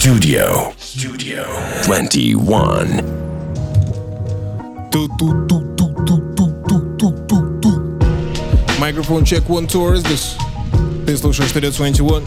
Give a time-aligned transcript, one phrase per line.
[0.00, 0.72] Studio.
[0.78, 1.44] Studio
[1.84, 3.04] 21.
[8.80, 10.38] Микрофон check one is this.
[11.04, 12.22] Ты слушаешь Studio 21,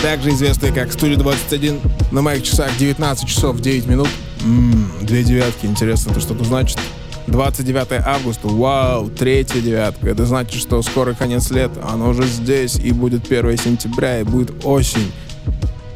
[0.00, 1.80] также известный как Studio 21.
[2.12, 4.08] На моих часах 19 часов 9 минут.
[4.42, 6.78] Ммм, две девятки, интересно, это что-то значит?
[7.26, 10.08] 29 августа, вау, третья девятка.
[10.08, 14.64] Это значит, что скоро конец лета, оно уже здесь, и будет 1 сентября, и будет
[14.64, 15.10] осень,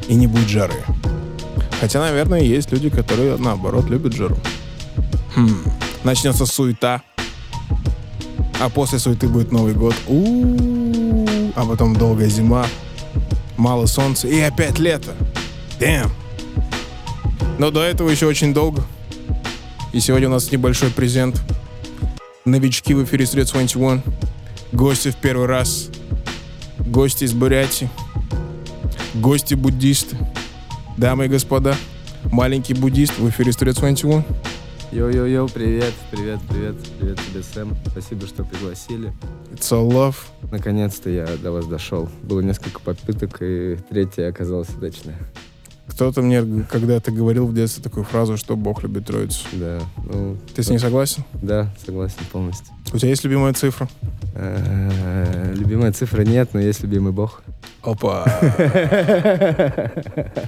[0.09, 0.83] и не будет жары.
[1.83, 4.37] Хотя, наверное, есть люди, которые, наоборот, любят жару.
[5.35, 5.65] Хм.
[6.05, 7.01] Начнется суета,
[8.61, 9.93] а после суеты будет Новый год.
[10.07, 11.51] У-у-у.
[11.57, 12.67] А потом долгая зима,
[13.57, 15.13] мало солнца и опять лето.
[15.77, 16.09] Damn.
[17.59, 18.81] Но до этого еще очень долго.
[19.91, 21.41] И сегодня у нас небольшой презент.
[22.45, 24.03] Новички в эфире Street 21.
[24.71, 25.89] Гости в первый раз.
[26.79, 27.89] Гости из Бурятии.
[29.15, 30.15] Гости буддисты.
[30.97, 31.75] Дамы и господа,
[32.31, 34.23] маленький буддист в эфире Street 21.
[34.91, 37.75] Йо-йо-йо, привет, привет, привет, привет тебе, Сэм.
[37.87, 39.11] Спасибо, что пригласили.
[39.51, 40.15] It's all love.
[40.51, 42.07] Наконец-то я до вас дошел.
[42.21, 45.17] Было несколько попыток, и третья оказалась удачная.
[45.87, 49.47] Кто-то мне когда-то говорил в детстве такую фразу, что Бог любит троицу.
[49.53, 50.37] Да, ну...
[50.55, 51.23] Ты с ней согласен?
[51.41, 52.67] Да, согласен полностью.
[52.93, 53.89] У тебя есть любимая цифра?
[54.35, 57.41] Э, Любимая цифра нет, но есть любимый бог.
[57.83, 58.25] Опа.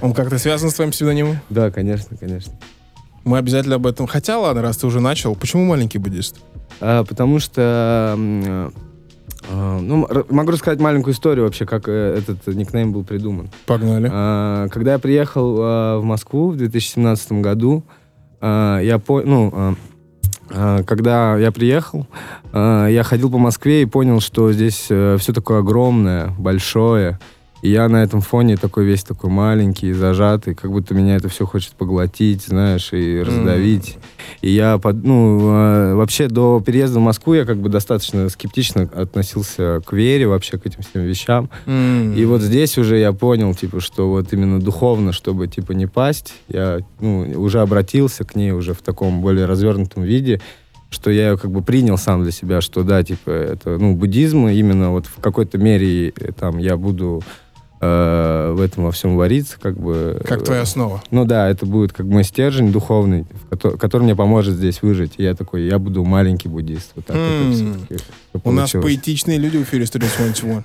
[0.00, 1.38] Он как-то связан с твоим псевдонимом?
[1.50, 2.52] Да, конечно, конечно.
[3.24, 4.06] Мы обязательно об этом...
[4.06, 6.36] Хотя, ладно, раз ты уже начал, почему маленький буддист?
[6.80, 8.16] А, потому что...
[8.16, 8.70] э,
[9.50, 13.50] ну, могу рассказать маленькую историю вообще, как э, этот никнейм был придуман.
[13.66, 14.08] Погнали.
[14.10, 17.84] А, Когда я приехал а, в Москву в 2017 году,
[18.40, 19.74] а, я по, ну, а, а,
[20.48, 22.06] когда я приехал,
[22.52, 27.18] а, я ходил по Москве и понял, что здесь все такое огромное, большое.
[27.62, 31.46] И я на этом фоне такой весь такой маленький, зажатый, как будто меня это все
[31.46, 33.98] хочет поглотить, знаешь, и раздавить.
[34.42, 38.82] И я, под, ну, а, вообще до переезда в Москву я как бы достаточно скептично
[38.82, 41.50] относился к вере, вообще к этим всем вещам.
[41.66, 46.34] И вот здесь уже я понял, типа, что вот именно духовно, чтобы, типа, не пасть,
[46.48, 50.40] я, ну, уже обратился к ней уже в таком более развернутом виде,
[50.90, 54.46] что я ее как бы принял сам для себя, что да, типа, это, ну, буддизм,
[54.48, 57.22] именно вот в какой-то мере там я буду
[57.86, 60.20] э, в этом во всем вариться, как бы.
[60.26, 61.02] Как твоя основа.
[61.10, 65.12] Ну да, это будет как мой стержень духовный, в кото- который мне поможет здесь выжить.
[65.18, 66.92] И я такой, я буду маленький буддист.
[66.96, 68.04] Вот так это всё-таки
[68.44, 70.64] У нас поэтичные люди в эфире Studio 21.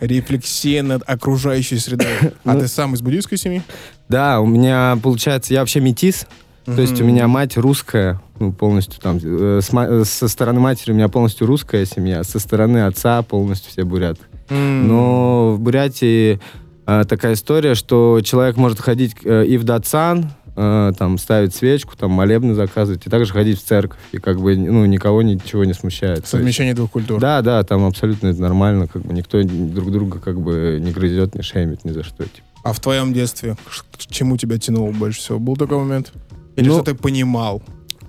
[0.00, 2.06] Рефлексия над окружающей средой.
[2.44, 2.60] А Ну.
[2.60, 3.62] ты сам из буддийской семьи?
[4.08, 6.26] Да, у меня, получается, я вообще метис,
[6.64, 10.92] То есть у меня мать русская, ну, полностью там, э, с э, со стороны матери
[10.92, 14.20] у меня полностью русская семья, со стороны отца полностью все буряты.
[14.50, 16.40] Но в Бурятии
[16.86, 21.96] э, такая история, что человек может ходить э, и в датсан, э, там, ставить свечку,
[21.96, 25.72] там, молебны заказывать, и также ходить в церковь, и как бы, ну, никого ничего не
[25.72, 26.26] смущает.
[26.26, 27.20] Совмещение двух культур.
[27.20, 31.34] да, да, там абсолютно это нормально, как бы никто друг друга как бы не грызет,
[31.34, 32.24] не шеймит ни за что.
[32.24, 32.46] типа.
[32.62, 33.56] А в твоем детстве
[33.92, 35.38] к чему тебя тянуло больше всего?
[35.38, 36.12] Был такой момент?
[36.56, 37.62] Или Ну, что ты понимал?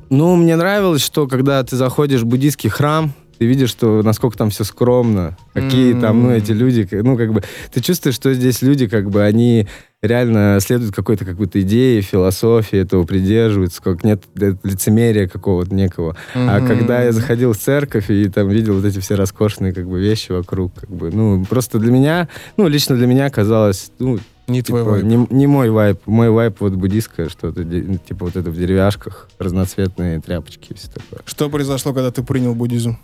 [0.09, 4.51] Ну, мне нравилось, что когда ты заходишь в буддийский храм, ты видишь, что насколько там
[4.51, 7.41] все скромно, какие там, ну, эти люди, ну, как бы,
[7.73, 9.67] ты чувствуешь, что здесь люди, как бы, они
[10.03, 16.15] реально следуют какой-то какой-то идее, философии, этого придерживаются, как нет э, лицемерия какого-то некого.
[16.35, 16.67] А Мгм.
[16.67, 20.31] когда я заходил в церковь и там видел вот эти все роскошные, как бы, вещи
[20.31, 24.81] вокруг, как бы, ну, просто для меня, ну, лично для меня казалось, ну, Не твой
[24.81, 25.03] Типа, вайб.
[25.03, 25.99] Не, не мой вайп.
[26.05, 30.89] Мой вайп вот буддийское что-то, ну, типа вот это в деревяшках, разноцветные тряпочки и все
[30.89, 31.21] такое.
[31.25, 32.97] Что произошло, когда ты принял буддизм?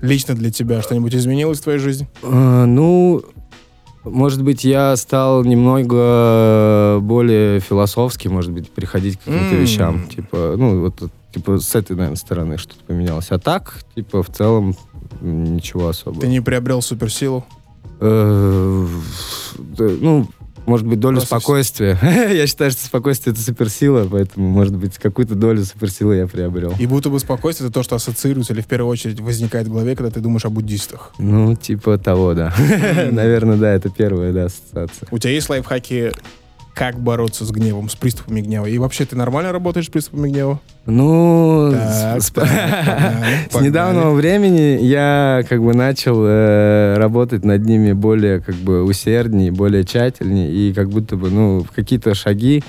[0.00, 2.08] Лично для тебя что-нибудь изменилось в твоей жизни?
[2.22, 3.22] А, ну,
[4.04, 9.60] может быть, я стал немного более философски, может быть, приходить к каким-то М.
[9.60, 10.08] вещам.
[10.08, 11.00] Типа, ну, вот
[11.32, 13.28] типа с этой, наверное, стороны что-то поменялось.
[13.30, 14.74] А так, типа, в целом,
[15.20, 16.20] ничего особого.
[16.20, 17.44] Ты не приобрел суперсилу?
[18.00, 18.86] Э,
[19.78, 20.26] Ну,
[20.66, 21.98] может быть, долю Просто спокойствия.
[22.32, 26.74] Я считаю, что спокойствие— это суперсила, поэтому, может быть, какую-то долю суперсилы я приобрел.
[26.78, 29.96] И будто бы спокойствие это то, что ассоциируется или в первую очередь возникает в голове,
[29.96, 31.12] когда ты думаешь о буддистах.
[31.18, 32.54] Ну, типа того, да.
[33.10, 35.08] Наверное, да, это первая, да, ассоциация.
[35.10, 36.12] У тебя есть лайфхаки,
[36.74, 38.66] как бороться с гневом, с приступами гнева?
[38.66, 40.58] И вообще ты нормально работаешь с приступами гнева?
[40.86, 47.64] Ну, Так, с- так, погнали, с недавнего времени я как бы начал э, работать над
[47.64, 52.64] ними более как бы усерднее, более тщательнее, и как будто бы, ну, какие-то шаги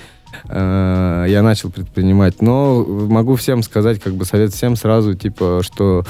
[0.49, 2.41] э, я начал предпринимать.
[2.41, 6.03] Но могу всем сказать, как бы совет всем сразу, типа, что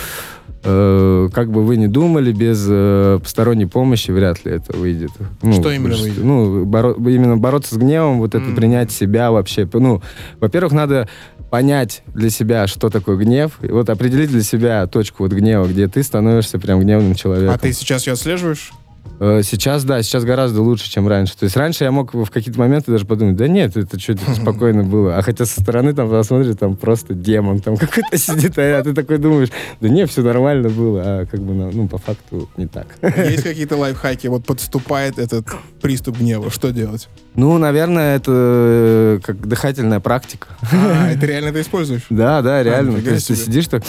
[0.64, 5.12] э, как бы вы ни думали, без э, посторонней помощи вряд ли это выйдет.
[5.42, 6.24] Ну, Что именно выйдет?
[6.24, 8.56] Ну, боро- именно бороться с гневом, вот это М.
[8.56, 9.68] принять себя вообще.
[9.74, 10.02] Ну,
[10.40, 11.08] во-первых, надо
[11.50, 15.88] понять для себя, что такое гнев, и вот определить для себя точку вот гнева, где
[15.88, 17.54] ты становишься прям гневным человеком.
[17.54, 18.72] А ты сейчас ее отслеживаешь?
[19.20, 21.38] Э, Сейчас, да, сейчас гораздо лучше, чем раньше.
[21.38, 24.84] То есть раньше я мог в какие-то моменты даже подумать, да нет, это что-то спокойно
[24.84, 25.18] было.
[25.18, 29.18] А хотя со стороны там посмотришь, там просто демон там какой-то сидит, а ты такой
[29.18, 32.88] думаешь, да нет, все нормально было, а как бы, ну, ну, по факту не так.
[33.02, 34.28] Есть какие-то лайфхаки?
[34.28, 35.48] Вот подступает этот
[35.82, 36.50] приступ гнева.
[36.52, 37.08] Что делать?
[37.36, 40.48] Ну, наверное, это э, как дыхательная практика.
[40.72, 42.04] А, это реально ты используешь?
[42.10, 42.92] Да, да, реально.
[42.92, 43.84] нифига То есть ты сидишь так...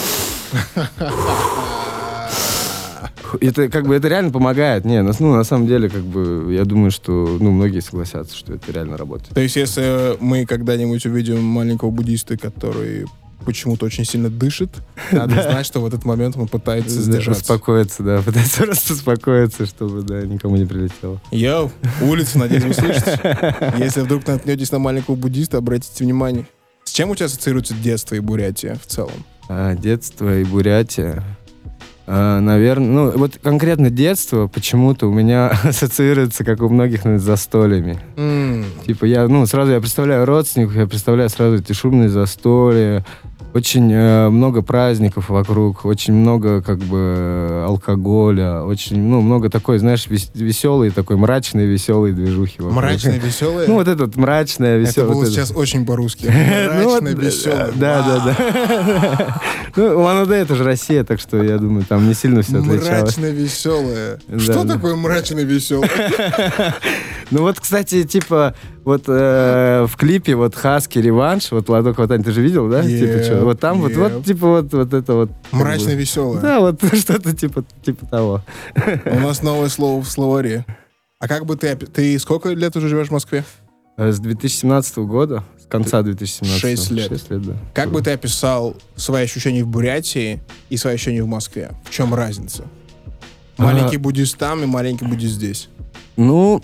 [3.41, 4.85] Это как бы это реально помогает.
[4.85, 8.71] Не, ну, на самом деле, как бы, я думаю, что ну, многие согласятся, что это
[8.71, 9.33] реально работает.
[9.33, 13.05] То есть, если мы когда-нибудь увидим маленького буддиста, который
[13.45, 14.69] почему-то очень сильно дышит,
[15.11, 17.41] надо знать, что в этот момент он пытается сдержаться.
[17.41, 18.21] Успокоиться, да.
[18.21, 21.21] Пытается просто успокоиться, чтобы, да, никому не прилетело.
[21.31, 21.71] Йоу,
[22.01, 23.19] улица, надеюсь, вы слышите.
[23.77, 26.47] Если вдруг наткнетесь на маленького буддиста, обратите внимание.
[26.83, 29.25] С чем у тебя ассоциируется детство и Бурятия в целом?
[29.47, 31.23] А, детство и Бурятия.
[32.07, 37.99] Наверное, ну, вот конкретно детство почему-то у меня ассоциируется, как у многих, с застольями.
[38.15, 43.03] М, Типа я, ну, сразу я представляю родственников, я представляю сразу эти шумные застолья,
[43.55, 50.07] очень э, много праздников вокруг, очень много как бы алкоголя, очень, ну, много такой, знаешь,
[50.07, 52.57] веселой, такой мрачной, веселой движухи.
[52.57, 52.75] вокруг.
[52.75, 53.65] Мрачное, веселое?
[53.75, 56.25] Ну, вот это вот мрачное, Это было сейчас очень по-русски.
[56.75, 57.71] Ну, вот, Мрачное, веселое.
[57.75, 59.41] Да, да, да.
[59.77, 62.89] Ну, Улан-Удэ это же Россия, так что я думаю, там не сильно все отличалось.
[62.89, 64.19] Мрачно веселое.
[64.27, 65.89] Да, Что такое мрачно веселое?
[67.31, 72.31] Ну вот, кстати, типа, вот э, в клипе вот Хаски реванш, вот Ладок Ватань, ты
[72.31, 72.83] же видел, да?
[72.83, 73.45] Yep, Типа что?
[73.45, 74.15] Вот там вот, yep.
[74.15, 75.31] вот, типа вот, вот это вот.
[75.51, 76.41] Мрачно веселое.
[76.41, 78.41] Да, вот что-то типа, типа того.
[79.05, 80.65] У нас новое слово в словаре.
[81.19, 81.75] А как бы ты...
[81.75, 83.43] Ты сколько лет уже живешь в Москве?
[83.97, 86.61] Э, С 2017 года, с конца 2017.
[86.61, 87.09] Шесть лет.
[87.09, 87.53] Шесть лет, да.
[87.73, 91.71] Как бы ты описал свои ощущения в Бурятии и свои ощущения в Москве?
[91.85, 92.65] В чем разница?
[93.57, 93.63] А.
[93.63, 95.69] Маленький буддист там и маленький буддист здесь.
[96.17, 96.61] Ну,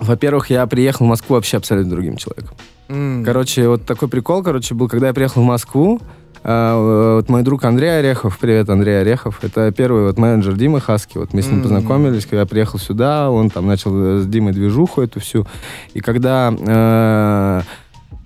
[0.00, 2.56] во-первых, я приехал в Москву вообще абсолютно другим человеком.
[2.88, 3.22] М.
[3.24, 6.00] Короче, вот такой прикол, короче, был, когда я приехал в Москву,
[6.42, 11.18] а, вот мой друг Андрей Орехов, привет, Андрей Орехов, это первый вот менеджер Димы Хаски,
[11.18, 11.62] вот мы с ним М.
[11.62, 15.46] познакомились, когда я приехал сюда, он там начал э, с Димой движуху эту всю,
[15.92, 17.62] и когда э,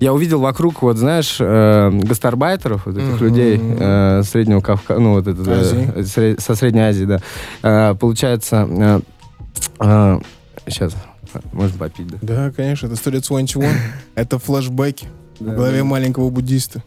[0.01, 3.25] я увидел вокруг, вот знаешь, э, гастарбайтеров, вот этих Мгм.
[3.25, 5.43] людей э, среднего Кавказа, ну вот это,
[5.97, 7.19] э, со Средней Азии, да,
[7.63, 9.01] Э, получается, э,
[9.81, 10.19] э,
[10.69, 10.95] сейчас,
[11.53, 12.19] можно попить, да?
[12.23, 13.71] Да, конечно, это Studio 21.
[14.15, 15.09] Это флешбеки
[15.41, 16.83] в голове маленького буддиста.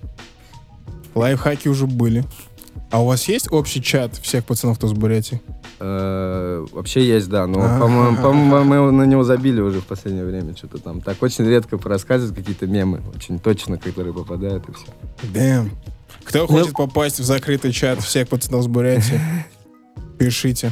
[1.16, 2.24] Лайфхаки уже были.
[2.90, 5.42] А у вас есть общий чат всех пацанов, кто с Бурятии?
[5.80, 7.80] Э, Вообще есть, да, но, Ага.
[7.82, 11.02] по-моему, по-моему, мы на него забили уже в последнее время что-то там.
[11.02, 14.86] Так очень редко рассказывают какие-то мемы, очень точно, которые попадают и все.
[15.34, 15.72] Дэм.
[16.24, 19.20] Кто Ну- хочет попасть в закрытый чат всех пацанов с Бурятии?
[20.18, 20.72] Пишите.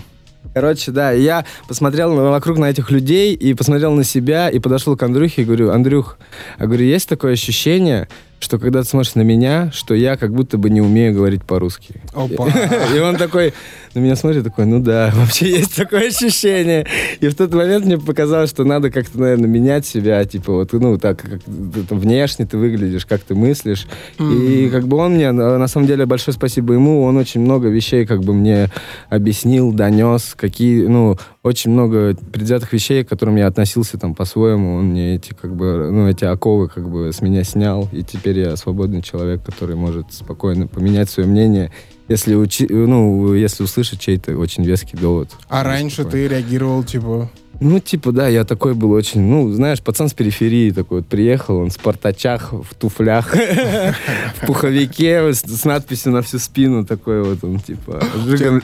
[0.53, 4.95] Короче, да, я посмотрел на- вокруг на этих людей и посмотрел на себя и подошел
[4.95, 6.17] к Андрюхе и говорю, Андрюх,
[6.59, 8.07] я говорю, есть такое ощущение,
[8.39, 12.01] что когда ты смотришь на меня, что я как будто бы не умею говорить по-русски.
[12.13, 12.47] Опа.
[12.95, 13.53] И он такой
[13.95, 16.85] на меня смотрит, такой, ну да, вообще есть такое ощущение.
[17.19, 20.97] И в тот момент мне показалось, что надо как-то, наверное, менять себя, типа вот, ну,
[20.97, 21.41] так, как
[21.89, 23.87] там внешне ты выглядишь, как ты мыслишь.
[24.19, 27.69] И как бы он мне, на на самом деле, большое спасибо ему, он очень много
[27.69, 28.69] вещей как бы мне
[29.09, 34.75] объяснил, донес, какие, ну, очень много предвзятых вещей, к которым я относился там по-своему.
[34.75, 38.39] Он мне эти, как бы, ну, эти оковы как бы с меня снял, и теперь
[38.39, 41.71] я свободный человек, который может спокойно поменять свое мнение,
[42.07, 45.29] если, учи, ну, если услышать чей-то очень веский довод.
[45.49, 47.29] А раньше ты реагировал, типа...
[47.59, 51.57] Ну, типа, да, я такой был очень, ну, знаешь, пацан с периферии такой вот приехал,
[51.57, 53.33] он в спартачах, в туфлях,
[54.41, 58.01] в пуховике с надписью на всю спину такой вот он, типа,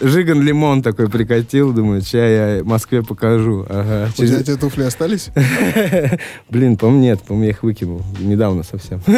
[0.02, 3.66] Жиган, Лимон такой прикатил, думаю, чай я Москве покажу.
[3.70, 4.10] Ага.
[4.18, 5.30] У тебя те туфли остались?
[6.50, 9.02] Блин, по-моему, нет, по-моему, я их выкинул недавно совсем.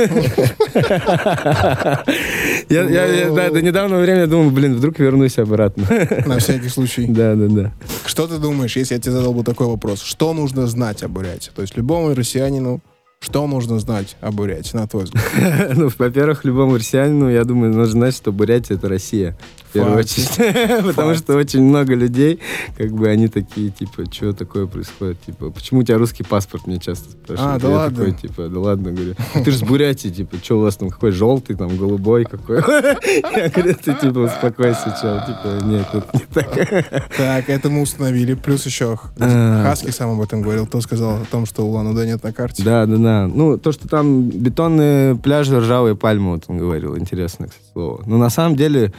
[2.69, 5.85] Я до недавнего времени думал, блин, вдруг вернусь обратно.
[6.25, 7.05] На всякий случай.
[7.07, 7.71] Да, да, да.
[8.05, 10.01] Что ты думаешь, если я тебе задал бы такой вопрос?
[10.01, 11.51] Что нужно знать о Бурятии?
[11.53, 12.81] То есть любому россиянину,
[13.19, 15.23] что нужно знать о Бурятии, на твой взгляд?
[15.75, 19.37] Ну, во-первых, любому россиянину, я думаю, нужно знать, что Бурятия— это Россия.
[19.73, 20.85] В первую очередь.
[20.85, 22.39] Потому что очень много людей,
[22.77, 25.19] как бы они такие, типа, что такое происходит?
[25.25, 27.55] Типа, почему у тебя русский паспорт, мне часто спрашивают.
[27.55, 27.97] А, да Я ладно?
[27.97, 29.15] такой, типа, да ладно, говорю.
[29.33, 32.57] «Ну, Ты же с Бурятии, типа, что у вас там, какой желтый, там, голубой какой?
[33.35, 35.19] Я говорю, ты, типа, успокойся, чел.
[35.25, 37.09] Типа, нет, это не так.
[37.17, 38.35] Так, это мы установили.
[38.35, 39.63] Плюс еще А.
[39.63, 40.67] Хаски сам об этом говорил.
[40.67, 42.63] Кто сказал о том, что Улан-Удэ нет на карте?
[42.63, 43.27] Да, да, да.
[43.27, 46.95] Ну, то, что там бетонные пляжи, ржавые пальмы, вот он говорил.
[46.97, 48.03] Интересное, кстати, слово.
[48.05, 48.93] Но на самом деле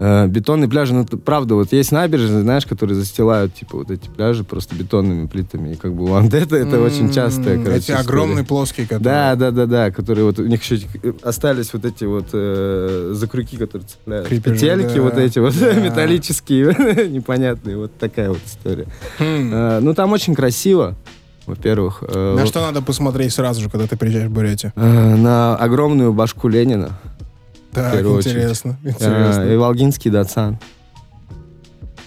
[0.00, 4.42] э, бетонные пляжи, ну, правда, вот есть набережные, знаешь, которые застилают, типа, вот эти пляжи
[4.42, 5.74] просто бетонными плитами.
[5.74, 8.00] И как бы Улан-Удэ это, это очень частая, М, короче, Эти история.
[8.00, 9.04] огромные плоские, которые...
[9.04, 10.84] Да, да, да, да, которые вот у них еще
[11.22, 14.26] остались вот эти вот э, закрюки, которые цепляют.
[14.26, 15.02] Крипержи, Петельки да.
[15.02, 15.72] вот эти вот Да.
[15.80, 18.86] металлические, непонятные, вот такая вот история.
[19.18, 19.50] Хм.
[19.52, 20.96] Э, ну там очень красиво,
[21.46, 22.02] во-первых.
[22.06, 24.72] Э, На вот, что надо посмотреть сразу же, когда ты приезжаешь в Бурятию?
[24.76, 26.90] э, на огромную башку Ленина.
[27.72, 28.36] Так, первую очередь.
[28.36, 28.78] интересно.
[28.84, 29.58] Э, Интересно.
[29.58, 30.58] Волгинский Датсан.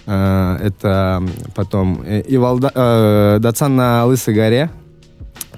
[0.05, 1.23] Э, это
[1.55, 4.69] потом э, и Валда- э, Датсан на Лысой горе.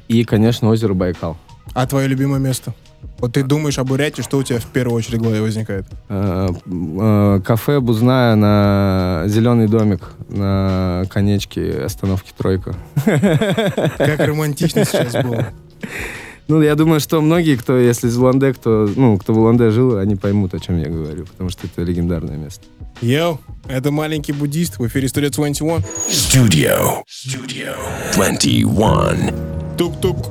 [0.08, 1.36] И, конечно, озеро Байкал.
[1.74, 2.74] А твое любимое место?
[3.20, 5.86] Вот ты думаешь о Бурятии, что у тебя в первую очередь в голове возникает?
[6.10, 12.76] Э, э, кафе Бузная на Зеленый домик на конечке остановки Тройка.
[13.06, 15.48] Как романтично сейчас было.
[16.48, 19.98] Ну, я думаю, что многие, кто, если из Улан-Удэ, кто, ну, кто в Улан-Удэ жил,
[19.98, 22.64] они поймут, о чем я говорю, потому что это легендарное место.
[23.02, 25.84] Йоу, это маленький буддист в эфире Studio 21.
[26.10, 27.04] Studio.
[27.10, 27.76] Studio
[28.14, 29.34] 21.
[29.76, 30.28] Тук-тук.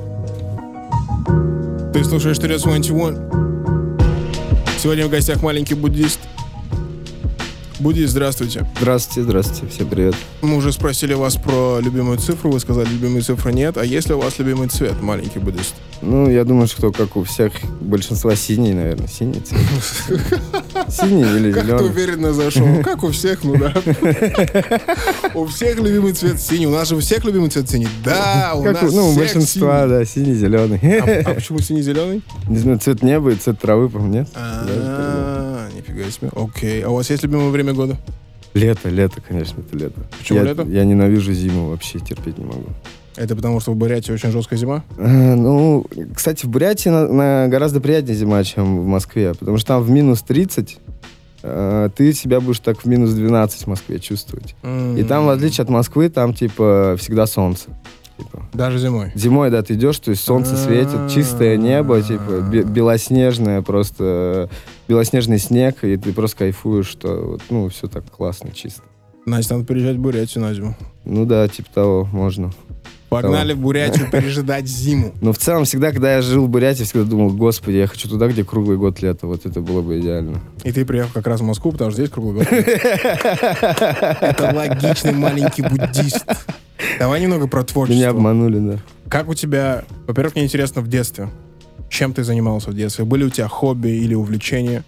[1.92, 3.44] Ты слушаешь Studio 21.
[4.78, 6.21] Сегодня в гостях маленький буддист.
[7.81, 8.66] Буддист, здравствуйте.
[8.78, 10.14] Здравствуйте, здравствуйте, всем привет.
[10.43, 13.76] Мы уже спросили вас про любимую цифру, вы сказали, любимой цифры нет.
[13.76, 15.75] А есть ли у вас любимый цвет, маленький буддист?
[16.00, 19.61] Ну, я думаю, что как у всех, большинства синий, наверное, синий цвет.
[20.88, 21.87] Синий или Как ты зеленый.
[21.87, 22.66] уверенно зашел.
[22.85, 23.73] Как у всех, ну да.
[25.35, 26.66] У всех любимый цвет синий.
[26.66, 27.88] У нас же у всех любимый цвет синий.
[28.04, 30.78] Да, у нас ну, у большинства, да, синий, зеленый.
[30.99, 32.23] А а почему синий-зеленый?
[32.49, 34.26] Не знаю, цвет неба и цвет травы, по мне.
[35.95, 36.31] А, нифига себе.
[36.35, 36.83] Окей.
[36.83, 37.97] А у вас есть любимое время года?
[38.55, 40.01] Лето, лето, конечно, это лето.
[40.19, 40.63] Почему я, лето?
[40.63, 42.67] Я ненавижу зиму, вообще терпеть не могу.
[43.17, 44.83] Это потому, что в Бурятии очень жесткая зима?
[44.99, 45.85] Э, Ну,
[46.15, 49.91] кстати, в Бурятии на, на гораздо приятнее зима, чем в Москве, потому что там в
[49.91, 50.79] минус 30
[51.43, 54.55] э, ты себя будешь так в минус 12 в Москве чувствовать.
[54.97, 57.67] И там, в отличие от Москвы, там, типа, всегда солнце.
[58.19, 58.49] Типа.
[58.53, 59.11] Даже зимой.
[59.17, 64.49] Зимой, да, ты идешь, то есть солнце светит, чистое небо, типа, бе- белоснежное просто,
[64.88, 68.83] белоснежный снег, и ты просто кайфуешь, что, вот, ну, все так классно, чисто.
[69.26, 70.76] Значит, надо переезжать в Бурятию на зиму.
[71.05, 72.53] Ну да, типа того, можно.
[73.09, 75.12] Погнали в Бурятию пережидать зиму.
[75.21, 78.26] Но в целом, всегда, когда я жил в Бурятии, всегда думал, господи, я хочу туда,
[78.29, 79.26] где круглый год лето.
[79.29, 80.41] Вот это было бы идеально.
[80.64, 82.49] И ты приехал как раз в Москву, потому что здесь круглый год.
[82.53, 86.25] Это логичный маленький буддист.
[86.99, 88.09] Давай немного про Меня творчество.
[88.11, 88.79] обманули, да.
[89.09, 91.29] Как у тебя, во-первых, мне интересно в детстве.
[91.88, 93.05] Чем ты занимался в детстве?
[93.05, 94.85] Были у тебя хобби или увлечения?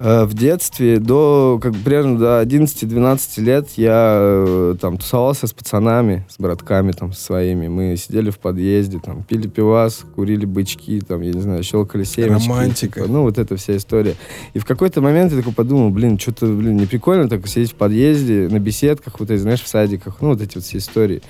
[0.00, 6.24] Э, В детстве, до, как примерно до 11-12 лет я э, там тусовался с пацанами,
[6.28, 7.66] с братками там со своими.
[7.68, 12.48] Мы сидели в подъезде, там, пили пивас, курили бычки, там, я не знаю, щелкали семечки.
[12.48, 13.00] Романтика.
[13.00, 14.14] типа, ну, вот эта вся история.
[14.54, 17.74] И в какой-то момент я такой подумал, блин, что-то, блин, не прикольно так сидеть в
[17.74, 21.22] подъезде, на беседках, вот эти, знаешь, в садиках, ну, вот эти вот все истории.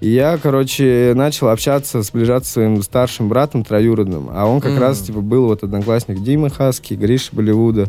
[0.00, 4.30] И я, короче, начал общаться, сближаться с своим старшим братом троюродным.
[4.32, 4.80] А он как Мгм.
[4.80, 7.86] раз, типа, был вот одноклассник Димы Хаски, Гриши Болливуда.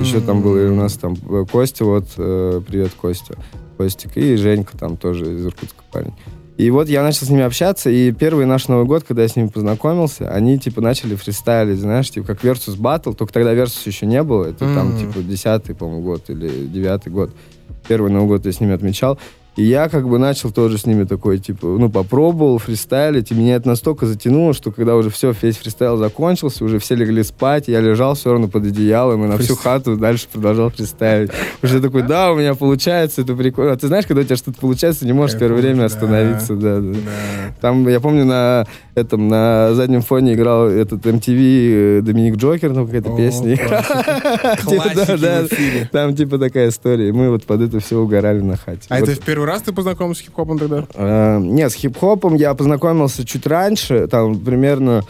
[0.00, 3.34] Еще там был у нас там э, Костя, вот, э, привет, Костя,
[3.76, 6.14] Костик, и Женька там тоже из Иркутска парень.
[6.58, 9.36] И вот я начал с ними общаться, и первый наш Новый год, когда я с
[9.36, 14.06] ними познакомился, они, типа, начали фристайлить, знаешь, типа, как Versus Battle, только тогда Versus еще
[14.06, 14.98] не было, это там, Мгм.
[14.98, 17.30] типа, десятый, по-моему, год или девятый год.
[17.86, 19.18] Первый Новый год я с ними отмечал.
[19.58, 23.56] И я как бы начал тоже с ними такой, типа, ну, попробовал фристайлить, и меня
[23.56, 27.80] это настолько затянуло, что когда уже все, весь фристайл закончился, уже все легли спать, я
[27.80, 31.32] лежал все равно под одеялом и на всю хату дальше продолжал фристайлить.
[31.60, 33.72] Уже такой, да, у меня получается, это прикольно.
[33.72, 36.54] А ты знаешь, когда у тебя что-то получается, не можешь первое время остановиться.
[36.54, 36.80] Да.
[37.60, 38.64] Там, я помню, на
[38.98, 43.56] этом, на заднем фоне играл этот MTV э, Доминик Джокер, ну, какая-то О, песня.
[44.68, 45.44] Типа, да, да.
[45.90, 47.08] Там, типа, такая история.
[47.08, 48.82] И мы вот под это все угорали на хате.
[48.90, 49.08] А Вот.
[49.08, 50.84] это в первый раз ты познакомился с хип-хопом тогда?
[50.94, 55.02] Э, Нет, с хип-хопом я познакомился чуть раньше, там примерно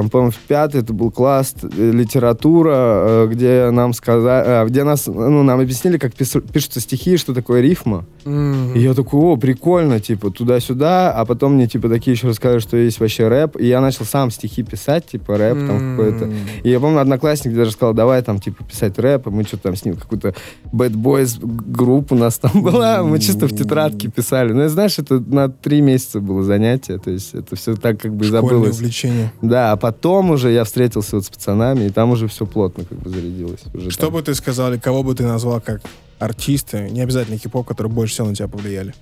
[0.00, 5.06] там, по-моему, в пятый это был класс э, литература, э, где нам сказали, где нас,
[5.06, 8.06] ну, нам объяснили, как пишутся стихи, что такое рифма.
[8.24, 8.72] М.
[8.74, 12.76] И я такой, о, прикольно, типа, туда-сюда, а потом мне, типа, такие еще рассказывали, что
[12.78, 15.96] есть вообще рэп, и я начал сам стихи писать, типа, рэп там М.
[15.96, 16.30] какой-то.
[16.62, 19.76] И я помню, одноклассник даже сказал, давай там, типа, писать рэп, и мы что-то там
[19.76, 20.34] с ним, какую-то
[20.72, 24.52] Bad Boys группу у нас там была, мы чисто в тетрадке писали.
[24.54, 28.14] Ну, и знаешь, это на три месяца было занятие, то есть это все так как
[28.14, 28.76] бы Школьное забылось.
[28.76, 29.32] увлечение.
[29.42, 29.89] Да, а потом
[30.30, 33.60] уже я встретился вот с пацанами, и там уже все плотно как бы зарядилось.
[33.74, 34.14] Уже Что там.
[34.14, 35.80] бы ты сказал, или кого бы ты назвал как
[36.18, 38.94] артисты, не обязательно хип-хоп, которые больше всего на тебя повлияли?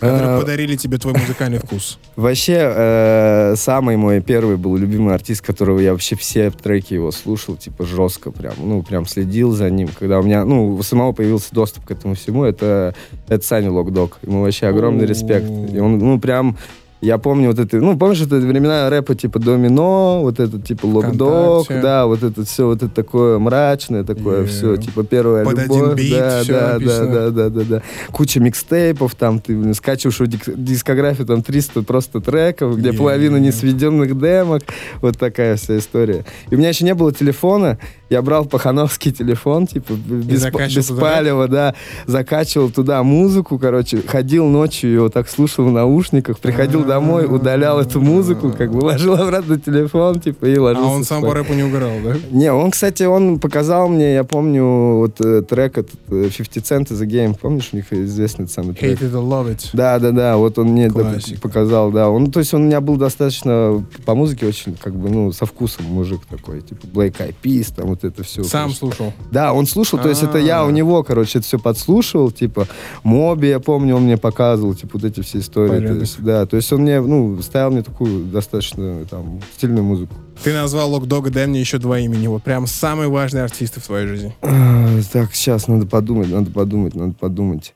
[0.00, 1.98] Которые А, подарили тебе твой музыкальный вкус.
[2.14, 7.56] Вообще, э, самый мой первый был любимый артист, которого я вообще все треки его слушал,
[7.56, 9.88] типа жестко прям, ну, прям следил за ним.
[9.98, 12.94] Когда у меня, ну, у самого появился доступ к этому всему, это,
[13.26, 14.18] это Саня Локдог.
[14.22, 15.50] Ему вообще огромный респект.
[15.50, 16.56] И он, ну, прям,
[17.00, 21.66] я помню вот это, ну, помнишь, это времена рэпа типа Домино, вот это типа Локдог,
[21.68, 24.46] да, вот это все, вот это такое мрачное, такое Yeah.
[24.46, 25.96] все, типа первая Под один любовь.
[25.96, 27.12] бит да, всё да, да, написано.
[27.12, 27.82] да, да, да, да.
[28.12, 32.96] Куча микстейпов, там ты блин, скачиваешь в дик- дискографию, там 300 просто треков, где Yeah.
[32.96, 34.62] половина не сведенных демок.
[35.00, 36.24] Вот такая вся история.
[36.50, 37.78] И у меня еще не было телефона,
[38.10, 41.74] я брал пахановский телефон, типа, без, без туда палева, да,
[42.06, 48.00] закачивал туда музыку, короче, ходил ночью, его так слушал в наушниках, приходил домой, удалял эту
[48.00, 51.62] музыку, как бы ложил обратно телефон, типа, и А ложился он сам по рэпу не
[51.62, 52.16] угорал, да?
[52.32, 54.64] Не, он, кстати, он показал мне, я помню,
[54.96, 58.54] вот э, трек этот, э, 50 Cent is a Game, помнишь, у них известный этот
[58.54, 59.00] самый трек?
[59.00, 59.68] Hate it or love it.
[59.72, 62.10] Да, да, да, вот он мне это показал, да.
[62.10, 65.46] Он, то есть он у меня был достаточно по музыке очень, как бы, ну, со
[65.46, 68.42] вкусом мужик такой, типа Black Eyed Peas, там вот это все.
[68.42, 69.12] Сам слушал.
[69.30, 70.64] Да, он слушал, то есть это я А.
[70.64, 72.66] у него, короче, это все подслушивал, типа,
[73.04, 75.68] Моби, я помню, он мне показывал, типа, вот эти все истории.
[75.68, 76.00] То Порядок.
[76.00, 80.14] есть, да, то есть он мне, ну, ставил мне такую достаточно, там, стильную музыку.
[80.42, 82.26] Ты назвал Локдога, дай мне еще два имени.
[82.28, 84.34] Вот прям самые важные артисты в твоей жизни.
[84.42, 87.74] А, Так, сейчас надо подумать, надо подумать, надо подумать.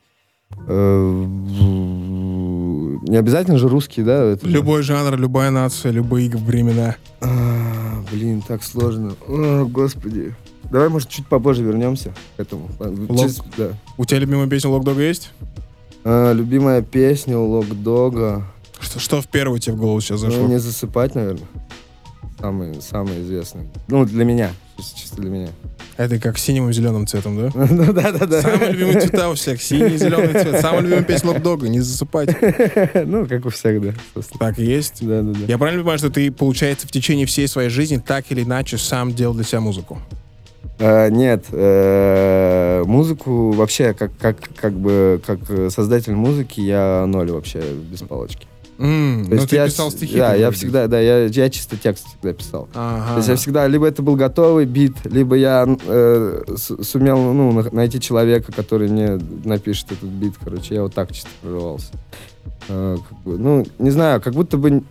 [0.68, 1.24] Э,
[3.08, 4.22] Не обязательно же русские, да?
[4.24, 4.46] это?
[4.46, 6.96] Любой жанр, любая нация, любые времена.
[7.20, 9.12] А, Блин, так сложно.
[9.26, 10.34] О, господи.
[10.70, 12.68] Давай, может, чуть попозже вернемся к этому.
[12.78, 13.68] Ладно, Лок- через- да.
[13.98, 15.32] У тебя любимая песня Локдога есть?
[16.04, 18.44] А, любимая песня у Локдога.
[18.82, 20.42] Что, что в первую тебе в голову сейчас зашло?
[20.42, 21.46] Ну, не засыпать, наверное.
[22.38, 23.68] Самый, самый известный.
[23.86, 24.50] Ну, для меня.
[24.96, 25.48] Чисто, для меня.
[25.96, 27.50] Это как синим и зеленым цветом, да?
[27.70, 28.42] Ну, да, да, да.
[28.42, 29.62] Самые любимые цвета у всех.
[29.62, 30.60] Синий и зеленый цвет.
[30.60, 31.68] Самая любимая песня Локдога.
[31.68, 32.30] Не засыпать.
[33.06, 33.92] Ну, как у всех, да.
[34.40, 35.06] Так и есть.
[35.06, 35.46] Да, да, да.
[35.46, 39.14] Я правильно понимаю, что ты, получается, в течение всей своей жизни так или иначе сам
[39.14, 40.00] делал для себя музыку?
[40.80, 47.30] А, нет, э, музыку вообще, как, как, как бы, как э, создатель музыки, я ноль
[47.30, 48.48] вообще, без палочки.
[48.82, 50.16] М, То Ну, есть ты я, писал стихи.
[50.18, 52.68] Да, я всегда, да, я, я чисто текст всегда писал.
[52.74, 53.10] Ага.
[53.12, 57.52] То есть я всегда, либо это был готовый бит, либо я э, с- сумел ну,
[57.52, 61.92] на- найти человека, который мне напишет этот бит, короче, я вот так чисто прорывался.
[62.68, 64.82] Э, как бы, ну, не знаю, как будто бы,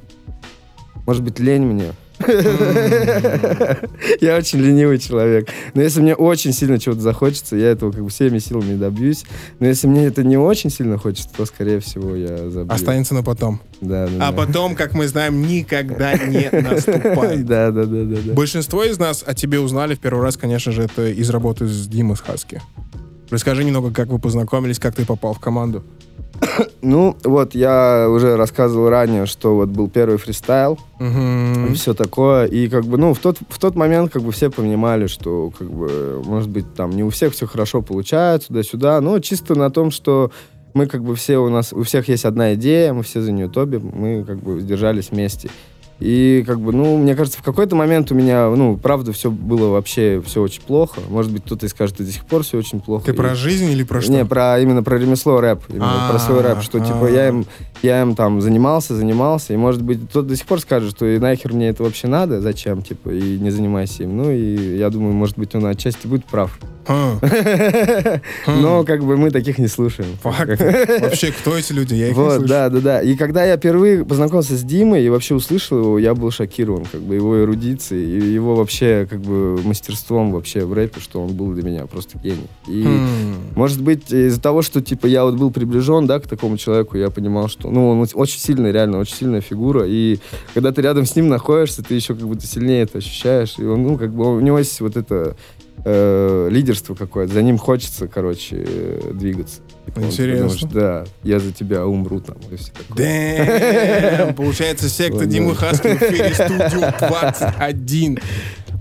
[1.06, 1.92] может быть, лень мне.
[4.22, 5.50] Я очень ленивый человек.
[5.74, 9.24] Но если мне очень сильно чего-то захочется, я этого как бы всеми силами добьюсь.
[9.60, 12.74] Но если мне это не очень сильно хочется, то, скорее всего, я забью.
[12.74, 13.60] Останется на потом.
[13.82, 14.38] Да, да, А да.
[14.38, 17.46] потом, как мы знаем, никогда не наступает.
[17.52, 18.34] Да, да, да, да, да.
[18.34, 21.88] Большинство из нас о тебе узнали в первый раз, конечно же, это из работы с
[21.88, 22.62] Димой с Хаски.
[23.30, 25.84] Расскажи немного, как вы познакомились, как ты попал в команду.
[26.82, 31.76] Ну, вот я уже рассказывал ранее, что вот был первый фристайл и Мгм.
[31.76, 32.46] все такое.
[32.46, 35.70] И как бы, ну, в тот, в тот момент как бы все понимали, что как
[35.70, 39.92] бы, может быть, там не у всех все хорошо получается, туда-сюда, но чисто на том,
[39.92, 40.32] что
[40.74, 43.50] мы как бы все у нас, у всех есть одна идея, мы все за нее
[43.50, 45.50] топим, мы как бы держались вместе.
[46.02, 49.70] И как бы, ну, мне кажется, в какой-то момент у меня, ну, правда, все было
[49.70, 51.00] вообще, все очень плохо.
[51.10, 53.06] Может быть, кто-то и скажет, что до сих пор все очень плохо.
[53.06, 54.12] Ты И- про жизнь или про что?
[54.12, 55.62] не, про, именно про ремесло рэп.
[55.70, 56.62] Именно про свой рэп.
[56.64, 57.46] Что, типа, я им,
[57.84, 59.54] я им там занимался, занимался.
[59.54, 62.42] И, может быть, кто-то до сих пор скажет, что и нахер мне это вообще надо,
[62.42, 64.18] зачем, типа, и не занимайся им.
[64.18, 66.58] Ну, и я думаю, может быть, он отчасти будет прав.
[66.88, 67.20] А,
[68.48, 70.18] Но, как бы, мы таких не слушаем.
[70.24, 71.94] Вообще, кто эти люди?
[71.94, 72.48] Я их не Вот, слышу.
[72.50, 73.02] да, да, да.
[73.02, 77.02] И когда я впервые познакомился с Димой и вообще услышал его, я был шокирован, как
[77.02, 81.54] бы, его эрудицией и его вообще, как бы, мастерством вообще в рэпе, что он был
[81.54, 82.48] для меня просто гений.
[82.68, 83.36] И М.
[83.56, 87.10] Может быть, из-за того, что, типа, я вот был приближен, да, к такому человеку, я
[87.10, 90.20] понимал, что, ну, он очень сильный, реально, очень сильная фигура, и
[90.54, 93.84] когда ты рядом с ним находишься, ты еще как будто сильнее это ощущаешь, и он,
[93.84, 95.36] ну, как бы, у него есть вот это
[95.86, 97.34] э, лидерство какое-то.
[97.34, 99.62] За ним хочется, короче, э, двигаться.
[99.86, 100.48] Типа, он- Интересно.
[100.50, 102.38] Потому что, да, я за тебя умру там.
[102.52, 102.98] И все такое.
[102.98, 104.36] Дэм!
[104.36, 105.56] Получается, секта Димы.
[105.56, 108.20] Хаски в эфире студию 21.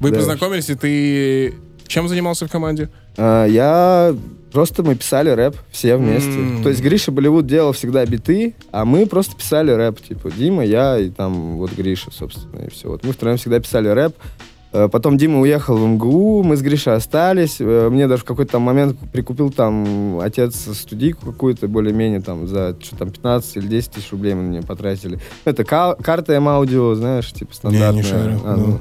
[0.01, 0.17] Вы Да.
[0.17, 1.55] познакомились, и ты
[1.87, 2.89] чем занимался в команде?
[3.17, 4.15] А, я
[4.53, 6.31] просто мы писали рэп все вместе.
[6.31, 6.63] М.
[6.63, 10.01] То есть Гриша Болливуд делал всегда биты, а мы просто писали рэп.
[10.01, 12.89] Типа Дима, я и там вот Гриша, собственно, и все.
[12.89, 14.15] Вот мы втроем всегда писали рэп.
[14.73, 17.57] Э, Потом Дима уехал в МГУ, мы с Гришей остались.
[17.61, 22.97] Э, Мне даже в какой-то момент прикупил там отец студийку какую-то, более-менее там за что
[22.97, 25.19] там 15 или 10 тысяч рублей мы на нее потратили.
[25.45, 28.03] Это ка- карта M-Audio, знаешь, типа стандартная.
[28.05, 28.67] шарю, А, ну.
[28.67, 28.79] ну,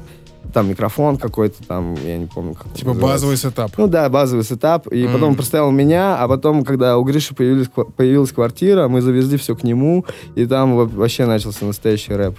[0.52, 3.02] Там микрофон какой-то, там, я не помню, как Типа называется.
[3.06, 3.70] базовый сетап.
[3.78, 4.92] Ну да, базовый сетап.
[4.92, 5.12] И Мгм.
[5.12, 9.54] потом простоял меня, а потом, когда у Гриши появились, ква- появилась квартира, мы завезли все
[9.54, 12.36] к нему, и там во- вообще начался настоящий рэп.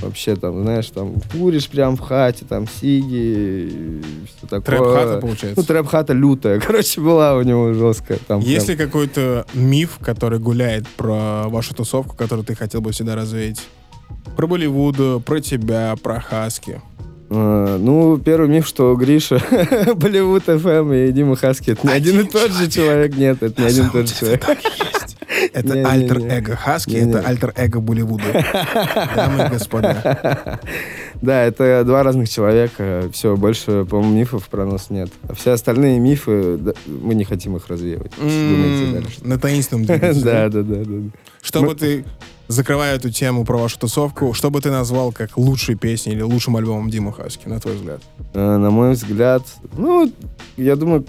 [0.00, 4.60] Вообще там, знаешь, там куришь прям в хате, там сиги, все такое.
[4.60, 5.62] Трэп-хата, Ну, получается.
[5.66, 8.18] трэп-хата лютая, короче, была у него жесткая.
[8.26, 12.90] Там Есть прям- ли какой-то миф, который гуляет про вашу тусовку, который ты хотел бы
[12.92, 13.60] всегда развеять?
[14.36, 16.80] Про Болливуд, про тебя, про Хаски.
[17.30, 19.40] Э, Ну, первый миф, что Гриша,
[19.94, 23.16] Болливуд ФМ и Дима Хаски, это не один и тот же человек.
[23.16, 24.44] Нет, это не один и тот же человек.
[25.52, 28.24] Это альтер-эго Хаски, это альтер-эго Болливуда.
[29.16, 30.60] Дамы и господа.
[31.20, 33.08] Да, это два разных человека.
[33.12, 35.10] Все, больше, по-моему, мифов про нас нет.
[35.28, 38.12] А все остальные мифы, да, мы не хотим их развеивать.
[39.22, 39.86] На таинственном.
[40.22, 41.10] Да, да, да, да.
[41.42, 42.04] Чтобы ты,
[42.48, 46.56] закрывая эту тему про вашу тусовку, что бы ты назвал как лучшей песней или лучшим
[46.56, 48.00] альбомом Димы Хаски, на твой взгляд?
[48.34, 49.42] Э, На мой взгляд,
[49.76, 50.10] ну,
[50.56, 51.04] я думаю,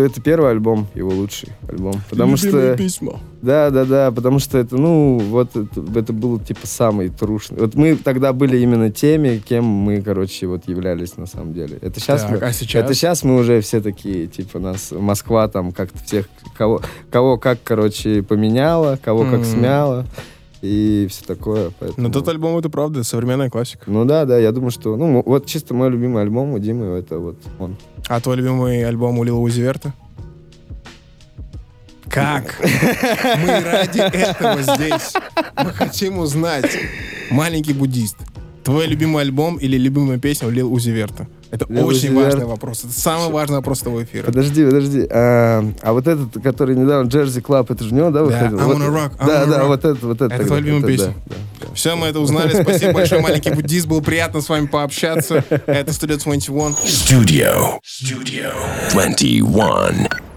[0.00, 2.00] что это первый альбом, его лучший альбом.
[2.08, 2.76] Потому что...
[2.76, 3.20] письмо.
[3.42, 7.60] Да, да, да, потому что это, ну, вот это, это был, типа, самый трушный.
[7.60, 11.78] Вот мы тогда были именно теми, кем мы, короче, вот являлись на самом деле.
[11.80, 12.84] Это сейчас Так, мы, а сейчас?
[12.84, 17.58] это сейчас мы уже все такие, типа, нас Москва там как-то всех, кого, кого как,
[17.62, 19.44] короче, поменяла, кого как Мгм.
[19.44, 20.06] смяла
[20.62, 21.72] и все такое.
[21.78, 22.08] Поэтому...
[22.08, 23.90] Но тот альбом, это правда, современная классика.
[23.90, 27.18] Ну да, да, я думаю, что, ну, вот чисто мой любимый альбом у Димы, это
[27.18, 27.76] вот он.
[28.08, 29.92] А твой любимый альбом у Лила Узи Верта?
[32.08, 32.60] Как?
[32.60, 35.12] Мы ради этого здесь.
[35.56, 36.76] Мы хотим узнать.
[37.30, 38.16] Маленький буддист.
[38.64, 41.28] Твой любимый альбом или любимая песня у Лил Узи Верта?
[41.50, 42.84] Это Lil очень Uzi важный вопрос.
[42.84, 44.26] Это самый важный вопрос этого эфира.
[44.26, 45.06] Подожди, подожди.
[45.10, 48.58] А, а вот этот, который недавно Jersey Club, это же у него, да, выходил?
[48.58, 49.66] I'm Вот- on rock, I'm да, on да, rock.
[49.66, 50.24] вот это, вот это.
[50.26, 51.06] Это тогда, твоя любимая песня?
[51.06, 51.74] да, да, да.
[51.74, 52.62] Все, мы это узнали.
[52.62, 53.86] Спасибо большое, маленький буддист.
[53.86, 55.44] Было приятно с вами пообщаться.
[55.66, 56.76] Это Studio 21.
[56.86, 57.78] Studio.
[57.84, 58.52] Studio
[58.92, 60.29] 21.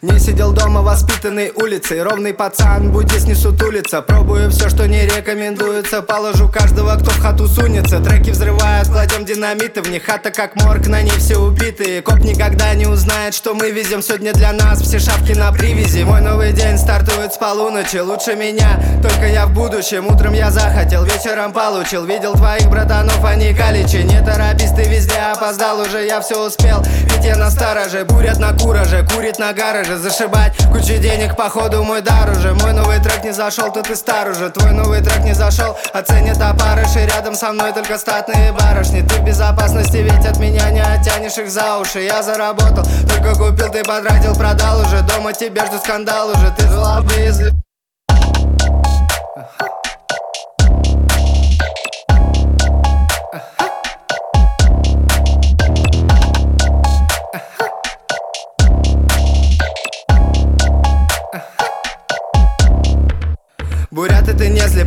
[0.00, 2.00] Не сидел дома, воспитанный улицей.
[2.04, 6.02] Ровный пацан, буддист не сутулится Пробую все, что не рекомендуется.
[6.02, 7.98] Положу каждого, кто в хату сунется.
[7.98, 10.04] Треки взрывают, кладем динамиты В них.
[10.04, 12.00] Хата как морг, на ней все убитые.
[12.02, 16.04] Коп никогда не узнает, что мы везем Сегодня для нас все шапки на привязи.
[16.04, 17.96] Мой новый день стартует с полуночи.
[17.96, 20.06] Лучше меня, только я в будущем.
[20.06, 22.04] Утром я захотел, вечером получил.
[22.04, 27.24] Видел твоих братанов, они каличи Не торопись, ты везде опоздал уже Я все успел, ведь
[27.24, 28.04] я на стороже.
[28.04, 30.54] Бурят на кураже, курит на гараже Зашибать.
[30.70, 32.52] Кучу денег, походу мой дар уже.
[32.54, 34.50] Мой новый трек не зашел, то ты стар уже.
[34.50, 37.06] Твой новый трек не зашел, оценят опарыши.
[37.06, 39.00] Рядом со мной только статные барышни.
[39.00, 42.00] Ты в безопасности, ведь от меня не оттянешь их за уши.
[42.00, 45.00] Я заработал, только купил, ты потратил, продал уже.
[45.02, 46.52] Дома тебя ждет скандал уже.
[46.56, 47.12] Ты зла бы,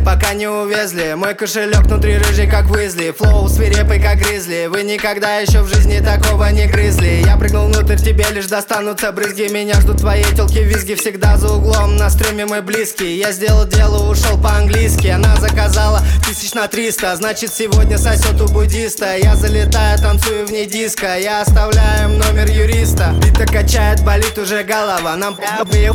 [0.04, 1.14] пока не увезли.
[1.14, 3.10] Мой кошелек внутри рыжий, как Уизли.
[3.10, 4.66] Флоу свирепый, как гризли.
[4.66, 7.22] Вы никогда еще в жизни такого не грызли.
[7.24, 9.52] Я прыгнул внутрь, тебе лишь достанутся брызги.
[9.52, 10.94] Меня ждут твои телки визги.
[10.94, 13.16] Всегда за углом, на стреме мой близкий.
[13.16, 15.08] Я сделал дело, ушел по-английски.
[15.08, 17.14] Она заказала тысяч на триста.
[17.16, 19.16] Значит сегодня сосет у буддиста.
[19.16, 23.14] Я залетаю, танцую вне диска Я оставляю номер юриста.
[23.22, 25.16] Бита качает, болит уже голова.
[25.16, 25.38] Нам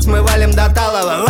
[0.05, 1.25] мы валим до талого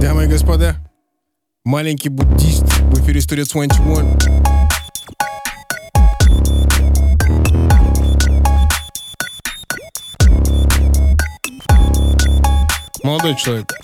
[0.00, 0.76] Дамы и господа,
[1.64, 4.40] маленький буддист в эфире Studio 21.
[13.02, 13.74] Молодой человек,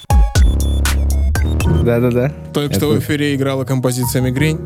[1.84, 2.32] Да, да, да.
[2.54, 4.56] только что в эфире играла композиция «Мигрень».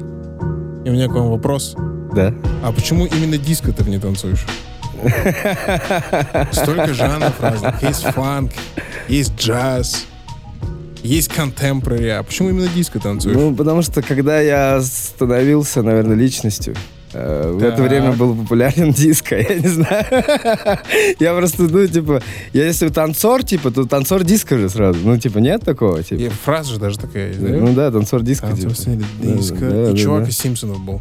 [0.84, 1.74] И у меня к вам вопрос.
[2.14, 2.32] Да.
[2.62, 4.46] А почему именно диско ты в ней танцуешь?
[6.52, 7.82] Столько жанров разных.
[7.82, 8.52] Есть фанк,
[9.08, 10.06] есть джаз,
[11.02, 12.08] есть контемпорари.
[12.08, 13.36] А почему именно диско танцуешь?
[13.36, 16.74] Ну, потому что когда я становился, наверное, личностью,
[17.12, 17.88] э, в это Так.
[17.88, 20.04] время был популярен диско, я не знаю.
[21.18, 24.98] Я просто, ну, типа, я если танцор, типа, то танцор диско же сразу.
[25.02, 26.32] Ну, типа, нет такого, И типа.
[26.44, 27.48] фраза же даже такая есть, да?
[27.48, 29.02] Ну да, танцор диско, Танцор типа.
[29.22, 29.58] диско.
[29.60, 30.28] да, И да, чувак да.
[30.30, 31.00] из Симпсонов был.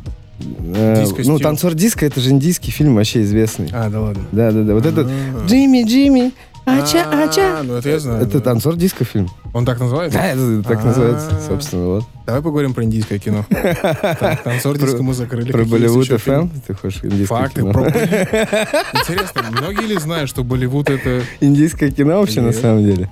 [0.73, 3.67] Э, Ну, танцор диско, это же индийский фильм, вообще известный.
[3.73, 4.23] А, да ладно.
[4.31, 4.73] Да, да, да.
[4.73, 5.45] Вот этот А.
[5.47, 6.31] Джимми, Джимми,
[6.65, 7.63] ача, А, ача.
[7.63, 8.21] Ну, это я знаю.
[8.23, 8.39] Это да.
[8.41, 9.29] танцор диско фильм.
[9.53, 10.19] Он так называется?
[10.19, 10.85] Да, это так А.
[10.87, 12.03] называется, собственно, вот.
[12.25, 13.45] Давай поговорим про индийское кино.
[13.49, 15.51] Так, танцор диско мы закрыли.
[15.51, 16.43] Про Какие Болливуд еще фильмы?
[16.43, 17.73] FM, ты хочешь индийское Факты кино?
[17.73, 17.85] про.
[17.87, 21.21] Интересно, многие ли знают, что Болливуд это...
[21.41, 23.09] Индийское кино вообще на самом деле?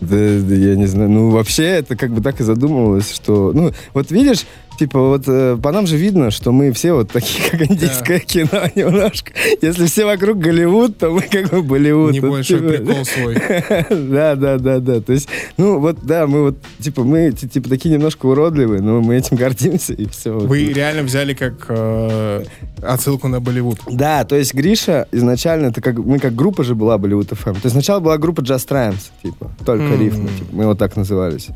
[0.00, 1.08] Да, да я не знаю.
[1.10, 3.52] Ну, вообще, это как бы так и задумывалось, что...
[3.54, 4.44] Ну, вот видишь,
[4.78, 8.68] типа, вот э, по нам же видно, что мы все вот такие, как индийское кино
[8.74, 9.32] немножко.
[9.62, 12.12] Если все вокруг Голливуд, то мы как бы Болливуд.
[12.12, 13.34] Вот, Небольшой типа, прикол свой.
[14.14, 15.00] Да, да, да, да.
[15.00, 19.00] То есть, ну, вот, да, мы вот, типа, мы, ти- типа, такие немножко уродливые, но
[19.00, 20.38] мы этим гордимся, и все.
[20.38, 22.44] Вы реально взяли как э,
[22.82, 23.78] отсылку на Болливуд.
[23.90, 27.54] Да, то есть Гриша изначально, это как, мы как группа же была Болливуд FM.
[27.54, 31.48] То есть сначала была группа Just Rhymes, типа, только рифмы, типа, мы вот так назывались.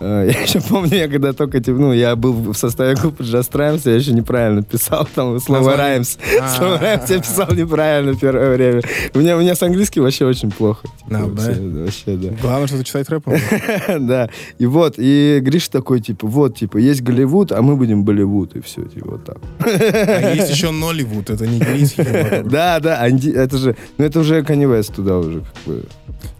[0.00, 3.52] Э, Я еще помню, я когда только, типа, ну, я был в составе группы Just
[3.52, 5.76] Rhymes, я еще неправильно писал там слово?
[5.76, 6.18] Rhymes.
[6.40, 6.48] А.
[6.56, 8.82] Слово Rhymes я писал неправильно первое время.
[9.14, 10.88] У меня, у меня с английским вообще очень плохо.
[11.04, 11.54] Типа, да?
[11.54, 12.28] да, вообще, да.
[12.40, 13.26] Главное, что ты читать рэп.
[14.00, 18.56] Да, и вот, и Гриша такой, типа, вот, типа, есть Голливуд, а мы будем Болливуд,
[18.56, 19.38] и все, типа, вот так.
[19.60, 22.48] А есть еще Нолливуд, это нигерийский кинематограф.
[22.48, 25.84] Да, да, Анди- это же, ну это уже Kanye West туда уже, как бы.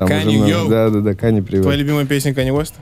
[0.01, 0.68] Йоу.
[0.68, 1.62] Да, да, да, Kanye привет.
[1.62, 2.75] Твоя любимая песня Kanye West?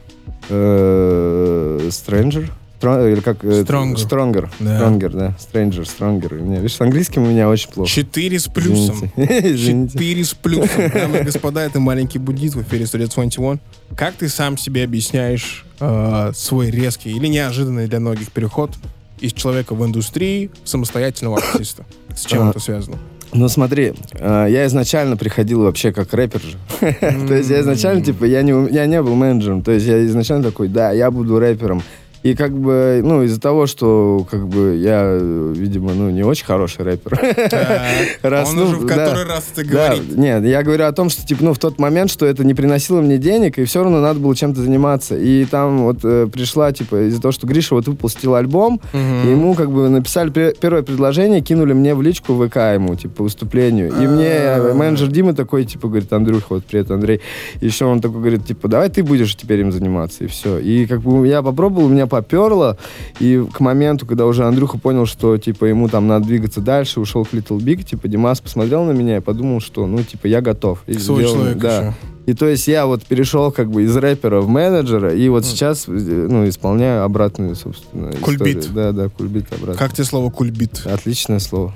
[0.49, 2.51] Э, Stranger?
[2.81, 3.45] Или как?
[3.45, 3.97] э, Stronger.
[3.97, 4.49] Stronger.
[4.61, 4.81] Да.
[4.81, 5.37] Stronger, да.
[5.39, 6.39] Stranger, Stronger.
[6.41, 7.91] У меня, видишь, с английским у меня очень плохо.
[7.91, 9.11] Четыре с плюсом.
[9.17, 10.89] Четыре с плюсом.
[10.95, 13.59] Дамы и господа, это маленький буддист в эфире Studio 21.
[13.97, 18.71] Как ты сам себе объясняешь э, свой резкий или неожиданный для многих переход
[19.19, 21.85] из человека в индустрии в самостоятельного артиста?
[22.15, 22.99] С чем А, это связано?
[23.33, 26.57] Ну смотри, э, я изначально приходил вообще как рэпер же.
[27.01, 29.63] То есть я изначально, типа, я не, я не был менеджером.
[29.63, 31.83] То есть я изначально такой, да, я буду рэпером.
[32.23, 36.85] И как бы, ну, из-за того, что, как бы, я, видимо, ну, не очень хороший
[36.85, 37.19] рэпер.
[38.23, 40.17] Раз, Он ну, уже в который раз это говорит.
[40.17, 43.01] нет, я говорю о том, что, типа, ну, в тот момент, что это не приносило
[43.01, 45.17] мне денег, и все равно надо было чем-то заниматься.
[45.17, 49.55] И там вот э, пришла, типа, из-за того, что Гриша вот выпустил альбом, и ему,
[49.55, 53.89] как бы, написали пе- первое предложение, кинули мне в личку ВК ему, типа, по выступлению.
[53.91, 54.75] И мне А.
[54.75, 57.21] менеджер Димы такой, типа, говорит, Андрюха, вот, привет, Андрей.
[57.61, 60.59] Еще он такой говорит, типа, давай ты будешь теперь им заниматься, и все.
[60.59, 62.77] И, как бы, я попробовал, у меня поперло,
[63.21, 67.25] и к моменту, когда уже Андрюха понял, что, типа, ему там надо двигаться дальше, ушел
[67.25, 70.83] к Little Big, типа, Димас посмотрел на меня и подумал, что, ну, типа, я готов.
[70.87, 71.79] И Свой сделал- человек да.
[71.79, 71.95] еще.
[72.27, 75.89] И то есть я вот перешел как бы из рэпера в менеджера, и вот сейчас,
[75.89, 78.59] э, ну, исполняю обратную, собственно, Кульбит.
[78.59, 78.75] историю.
[78.75, 79.77] Да, да, кульбит обратно.
[79.79, 80.83] Как тебе слово кульбит?
[80.85, 81.73] Отличное слово.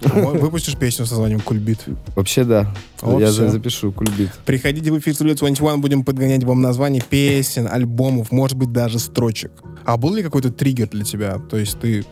[0.00, 1.84] Выпустишь песню с названием кульбит?
[2.14, 2.72] Вообще, да.
[3.02, 4.30] О, я запишу кульбит.
[4.44, 9.52] Приходите в эфир Studio 21, будем подгонять вам название песен, альбомов, может быть, даже строчек.
[9.84, 11.38] А был ли какой-то триггер для тебя?
[11.50, 12.04] То есть ты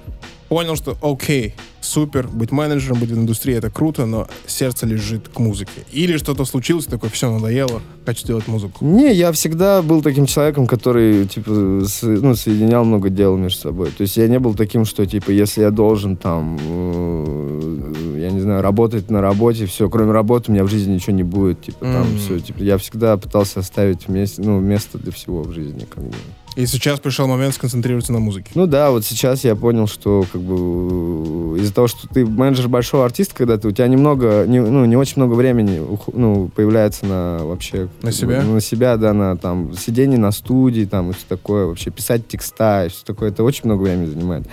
[0.54, 5.40] понял, что окей, супер, быть менеджером, быть в индустрии, это круто, но сердце лежит к
[5.40, 5.72] музыке.
[5.90, 8.84] Или что-то случилось, такое, все, надоело, хочу делать музыку.
[8.84, 11.50] Не, я всегда был таким человеком, который, типа,
[11.84, 13.88] с- ну, соединял много дел между собой.
[13.90, 18.40] То есть я не был таким, что, типа, если я должен, там, э, я не
[18.40, 21.78] знаю, работать на работе, все, кроме работы у меня в жизни ничего не будет, типа,
[21.80, 22.18] там, М.
[22.18, 26.14] все, типа, я всегда пытался оставить место, ну, место для всего в жизни, как бы.
[26.56, 28.50] И сейчас пришел момент сконцентрироваться на музыке.
[28.54, 33.04] Ну да, вот сейчас я понял, что как бы из-за того, что ты менеджер большого
[33.04, 37.38] артиста, когда ты у тебя немного, не, ну не очень много времени ну, появляется на
[37.44, 38.42] вообще На себя?
[38.42, 42.86] на себя, да, на там сидение на студии, там и все такое, вообще писать текста
[42.86, 44.46] и все такое, это очень много времени занимает.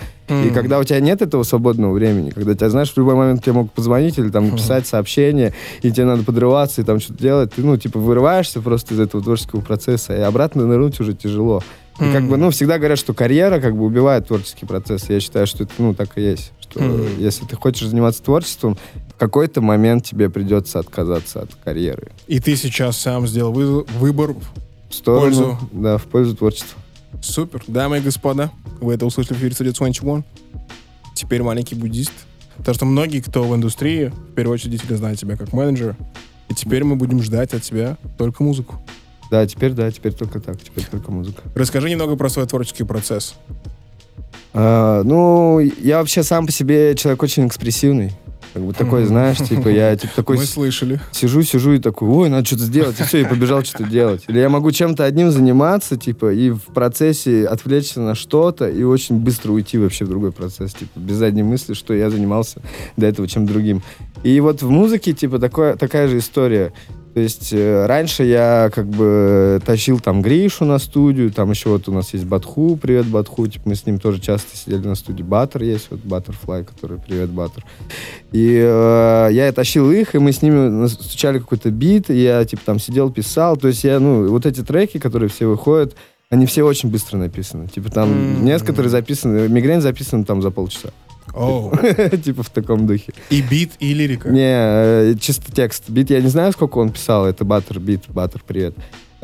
[0.46, 3.52] И когда у тебя нет этого свободного времени, когда тебя знаешь, в любой момент тебе
[3.52, 7.62] могут позвонить или там написать сообщение, и тебе надо подрываться и там что-то делать, ты,
[7.62, 11.62] ну, типа, вырываешься просто из этого творческого процесса, и обратно нырнуть уже тяжело.
[12.00, 15.08] И как бы, ну, всегда говорят, что карьера как бы убивает творческий процесс.
[15.08, 16.52] Я считаю, что это, ну, так и есть.
[16.60, 16.80] Что
[17.18, 18.78] если ты хочешь заниматься творчеством,
[19.14, 22.10] в какой-то момент тебе придется отказаться от карьеры.
[22.26, 24.34] И ты сейчас сам сделал вы- выбор.
[24.88, 25.58] В сторону, Пользу.
[25.72, 26.78] да, в пользу творчества.
[27.20, 27.62] Супер.
[27.66, 30.24] Дамы и господа, вы это услышали в эфире Studio 21.
[31.14, 32.12] Теперь маленький буддист.
[32.56, 35.96] Потому что многие, кто в индустрии, в первую очередь, действительно знают тебя как менеджера.
[36.48, 38.80] И теперь мы будем ждать от тебя только музыку.
[39.30, 41.42] Да, теперь, да, теперь только так, теперь только музыка.
[41.54, 43.34] Расскажи немного про свой творческий процесс.
[44.52, 48.12] А, ну, я вообще сам по себе человек очень экспрессивный.
[48.54, 51.00] Как бы такой, знаешь, типа, я типа такой Мы слышали.
[51.10, 54.24] сижу, сижу и такой, ой, надо что-то сделать, и все, и побежал что-то делать.
[54.28, 59.16] Или я могу чем-то одним заниматься, типа, и в процессе отвлечься на что-то, и очень
[59.16, 62.60] быстро уйти вообще в другой процесс, типа, без задней мысли, что я занимался
[62.96, 63.82] до этого чем другим.
[64.22, 66.72] И вот в музыке, типа, такое, такая же история.
[67.14, 71.86] То есть э, раньше я как бы тащил там Гришу на студию, там еще вот
[71.86, 75.22] у нас есть Батху, привет Батху, типа мы с ним тоже часто сидели на студии,
[75.22, 77.66] Баттер есть, вот Баттерфлай, который привет Баттер.
[78.32, 82.62] И э, я тащил их, и мы с ними стучали какой-то бит, и я типа
[82.64, 85.94] там сидел, писал, то есть я, ну, вот эти треки, которые все выходят,
[86.30, 87.68] они все очень быстро написаны.
[87.68, 88.44] Типа там М.
[88.46, 90.88] некоторые записаны, мигрень записана там за полчаса.
[92.24, 93.12] Типа в таком духе.
[93.30, 94.28] И бит, и лирика.
[94.28, 95.88] Не, э, чисто текст.
[95.88, 98.74] Бит, я не знаю, сколько он писал, это Баттер бит, Баттер, привет.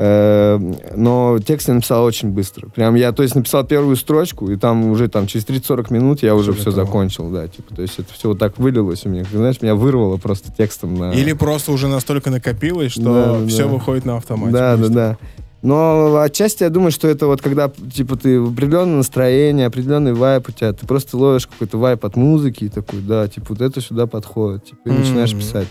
[0.01, 0.57] Э,
[0.95, 2.69] Но текст я написал очень быстро.
[2.69, 6.35] Прям я, то есть, написал первую строчку, и там уже там через 30-40 минут я
[6.35, 9.61] уже все закончил, да, типа, то есть это все вот так вылилось у меня, знаешь,
[9.61, 11.11] меня вырвало просто текстом на...
[11.11, 14.53] Или просто уже настолько накопилось, что все выходит на автомате.
[14.53, 15.17] Да, да, да.
[15.61, 20.49] Но отчасти я думаю, что это вот когда, типа, ты в определенное настроение, определенный вайп
[20.49, 23.81] у тебя, ты просто ловишь какой-то вайп от музыки и такой, да, типа, вот это
[23.81, 25.39] сюда подходит, типа, и начинаешь Мгм.
[25.41, 25.67] писать.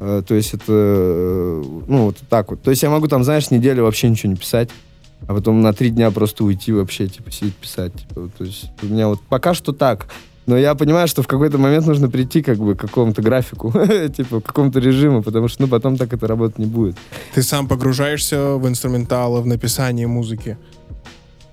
[0.00, 2.62] Э, То есть это, э, ну, вот так вот.
[2.62, 4.70] То есть я могу там, знаешь, неделю вообще ничего не писать,
[5.28, 7.92] а потом на три дня просто уйти вообще, типа, сидеть писать.
[7.94, 10.08] Типа, то есть у меня вот пока что так.
[10.46, 13.72] Но я понимаю, что в какой-то момент нужно прийти как бы к какому-то графику,
[14.16, 16.96] типа, к какому-то режиму, потому что, ну, потом так это работать не будет.
[17.34, 20.58] Ты сам погружаешься в инструменталы, в написание музыки.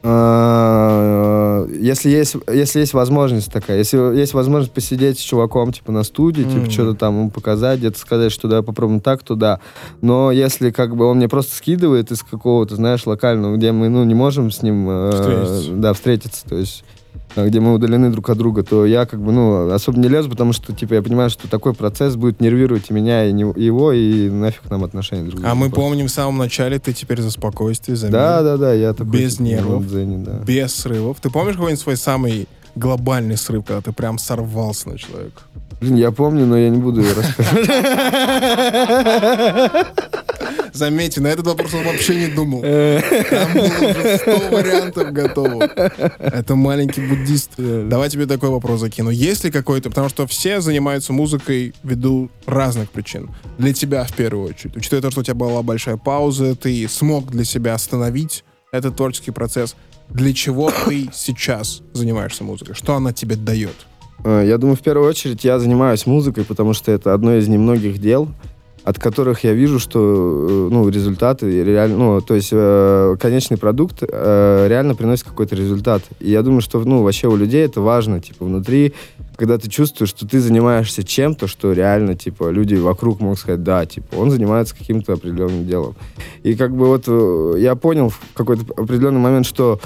[0.02, 6.04] А, Если есть, если есть возможность такая, если есть возможность посидеть с чуваком, типа, на
[6.04, 6.52] студии, Мгм.
[6.54, 9.60] типа, что-то там ему показать, где-то сказать, что да, попробуем так, то да.
[10.02, 14.04] Но если, как бы, он мне просто скидывает из какого-то, знаешь, локального, где мы, ну,
[14.04, 14.88] не можем с ним...
[14.90, 15.62] э.
[15.74, 16.84] Да, встретиться, то есть
[17.36, 20.54] где мы удалены друг от друга, то я как бы, ну, особо не лезу, потому
[20.54, 23.92] что, типа, я понимаю, что такой процесс будет нервировать и меня, и не- и его,
[23.94, 25.82] и нафиг нам отношения друг к А другу мы просто.
[25.82, 29.12] помним в самом начале, ты теперь за спокойствие, за Да, мир, да, да, я такой...
[29.14, 29.84] Без типа, нервов.
[29.84, 30.40] в дзене, да.
[30.46, 31.18] без срывов.
[31.22, 35.42] Ты помнишь какой-нибудь свой самый глобальный срыв, когда ты прям сорвался на человека?
[35.82, 37.70] Блин, я помню, но я не буду ее рассказывать.
[40.74, 42.62] Заметьте, на этот вопрос он вообще не думал.
[42.64, 43.02] Э.
[43.30, 45.64] Там было уже 100 вариантов готово.
[46.20, 47.52] Это маленький буддист.
[47.58, 49.10] Давай тебе такой вопрос закину.
[49.10, 49.90] Есть ли какой-то...
[49.90, 53.30] Потому что все занимаются музыкой ввиду разных причин.
[53.58, 54.76] Для тебя в первую очередь.
[54.78, 59.32] Учитывая то, что у тебя была большая пауза, ты смог для себя остановить этот творческий
[59.32, 59.76] процесс.
[60.10, 62.76] Для чего ты сейчас занимаешься музыкой?
[62.76, 63.76] Что она тебе дает?
[64.24, 68.00] Э, Я думаю, в первую очередь я занимаюсь музыкой, потому что это одно из немногих
[68.00, 68.30] дел,
[68.84, 74.02] от которых я вижу, что э, ну, результаты реально, ну, то есть э, конечный продукт
[74.02, 76.04] э, реально приносит какой-то результат.
[76.20, 78.94] И я думаю, что ну, вообще у людей это важно, типа, внутри,
[79.36, 83.86] когда ты чувствуешь, что ты занимаешься чем-то, что реально, типа, люди вокруг могут сказать, да,
[83.86, 85.96] типа, он занимается каким-то определенным делом.
[86.44, 89.80] И как бы вот э, я понял в какой-то определенный момент, что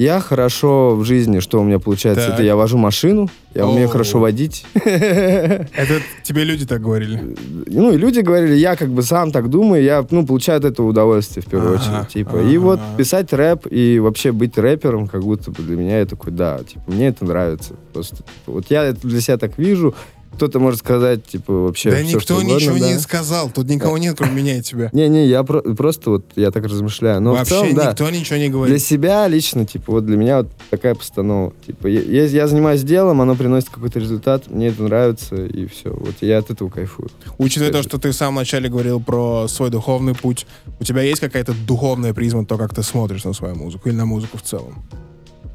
[0.00, 2.34] я хорошо в жизни, что у меня получается, Так.
[2.34, 3.90] это я вожу машину, я умею О.
[3.90, 4.64] хорошо водить.
[4.74, 7.36] Это тебе люди так говорили?
[7.66, 10.86] Ну, и люди говорили, я как бы сам так думаю, я, ну, получаю от этого
[10.88, 12.36] удовольствие в первую очередь, типа.
[12.38, 16.32] И вот писать рэп и вообще быть рэпером, как будто бы для меня я такой,
[16.32, 17.74] да, типа, мне это нравится.
[17.92, 19.94] Просто, типа, вот я это для себя так вижу,
[20.32, 22.92] кто-то может сказать, типа, вообще Да всё, никто что угодно, ничего да.
[22.92, 23.50] не сказал.
[23.50, 24.88] Тут никого нет, кроме меня и тебя.
[24.92, 27.20] Не-не, я про- просто вот, я так размышляю.
[27.20, 27.90] Но в Вообще целом, да.
[27.90, 28.82] никто ничего не Для говорит.
[28.82, 31.52] себя лично, типа, вот для меня вот такая постанова.
[31.66, 35.90] Типа, я, я- я занимаюсь делом, оно приносит какой-то результат, мне это нравится, и все.
[35.90, 37.10] Вот я от этого кайфую.
[37.38, 40.46] Учитывая то, что ты в самом начале говорил про свой духовный путь,
[40.78, 44.06] у тебя есть какая-то духовная призма, то, как ты смотришь на свою музыку или на
[44.06, 44.82] музыку в целом?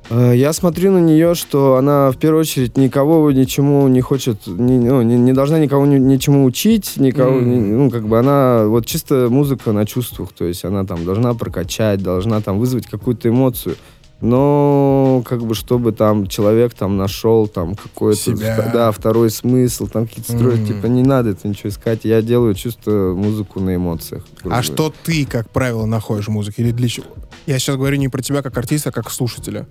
[0.10, 4.78] Э, Я смотрю на нее, что она в первую очередь никого ничему не хочет, не,
[4.80, 7.50] ну, не, не должна никого ни- ничему учить, никого, Мгм.
[7.52, 11.34] не- ну, как бы она, вот чисто музыка на чувствах, то есть она там должна
[11.34, 13.76] прокачать, должна там вызвать какую-то эмоцию,
[14.22, 18.36] но как бы чтобы там человек там нашел там какой-то,
[18.74, 20.68] да, второй смысл, там какие-то строить, Мгм.
[20.68, 24.24] типа не надо это ничего искать, я делаю чисто музыку на эмоциях.
[24.42, 26.62] грубо А что ты, как правило, находишь в музыке?
[26.64, 27.08] Или для чего?
[27.46, 29.68] Я сейчас говорю не про тебя как артиста, а как слушателя.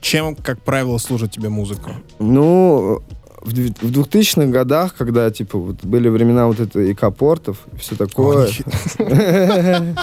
[0.00, 1.90] Чем, как правило, служит тебе музыка?
[2.18, 3.02] Ну,
[3.42, 6.94] в дв- в 2000-х годах, когда, типа, вот были времена вот это и
[7.78, 8.48] все такое,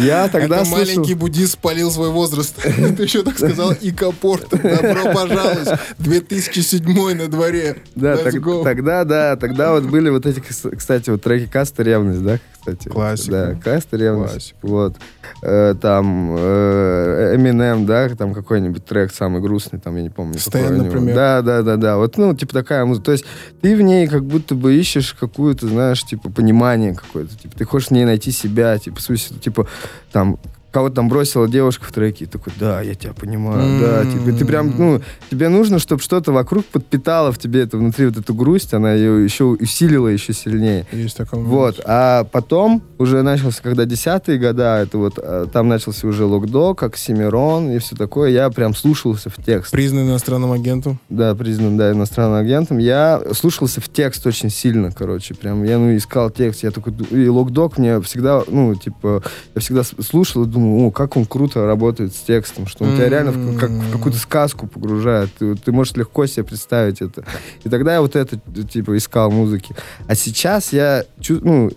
[0.00, 0.86] я тогда Это слышал...
[0.96, 2.54] маленький буддист спалил свой возраст.
[2.62, 4.48] Ты еще так сказал, и капорт.
[4.50, 5.68] Добро пожаловать.
[5.98, 7.76] 2007 на дворе.
[7.94, 8.34] Да, так-
[8.64, 12.88] тогда, да, тогда вот были вот эти, кс- кстати, вот треки Каста «Ревность», да, кстати.
[12.88, 13.30] Классика.
[13.30, 14.32] Да, каста ревность.
[14.32, 14.66] Классика.
[14.66, 14.96] Вот.
[15.42, 20.38] Э, там э, Eminem, да, там какой-нибудь трек самый грустный, там, я не помню.
[20.38, 21.14] Стэн, например.
[21.14, 21.96] Да, да, да, да.
[21.96, 23.06] Вот, ну, типа такая музыка.
[23.06, 23.24] То есть
[23.60, 27.36] ты в ней как будто бы ищешь какую-то, знаешь, типа, понимание какое-то.
[27.36, 29.66] Типа, ты хочешь в ней найти себя, типа, в смысле, типа,
[30.12, 30.38] там,
[30.70, 34.44] кого-то там бросила девушка в треке, и такой, да, я тебя понимаю, да, типа, ты
[34.44, 35.00] прям, ну,
[35.30, 39.24] тебе нужно, чтобы что-то вокруг подпитало в тебе это внутри вот эту грусть, она ее
[39.24, 40.86] еще усилила еще сильнее.
[40.92, 41.40] Есть такое.
[41.40, 46.82] Вот, а потом уже начался, когда десятые года, это вот, а, там начался уже Локдок,
[46.82, 49.72] Оксимирон и все такое, я прям слушался в текст.
[49.72, 51.00] Признан иностранным агентом.
[51.08, 52.78] Да, признан, да, иностранным агентом.
[52.78, 57.28] Я слушался в текст очень сильно, короче, прям, я, ну, искал текст, я такой, и
[57.28, 59.22] Локдок мне всегда, ну, типа,
[59.54, 63.08] я всегда слушал и думал, о, как он круто работает с текстом, что он тебя
[63.08, 67.24] реально в, как, в какую-то сказку погружает, ты, ты можешь легко себе представить это.
[67.64, 69.74] И тогда я вот это, типа, искал музыки.
[70.06, 71.70] А сейчас я, ну,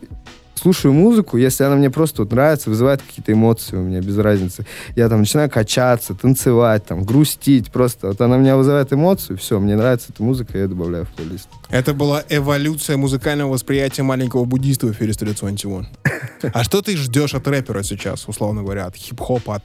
[0.56, 4.66] слушаю музыку, если она мне просто вот нравится, вызывает какие-то эмоции у меня, без разницы.
[4.96, 9.76] Я там начинаю качаться, танцевать, там, грустить, просто вот она меня вызывает эмоцию, все, мне
[9.76, 11.48] нравится эта музыка, я добавляю в плейлист.
[11.70, 15.88] Это была эволюция музыкального восприятия маленького буддиста в эфире Studio 21.
[16.54, 19.64] А что ты ждешь от рэпера сейчас, условно говоря, от хип-хопа, от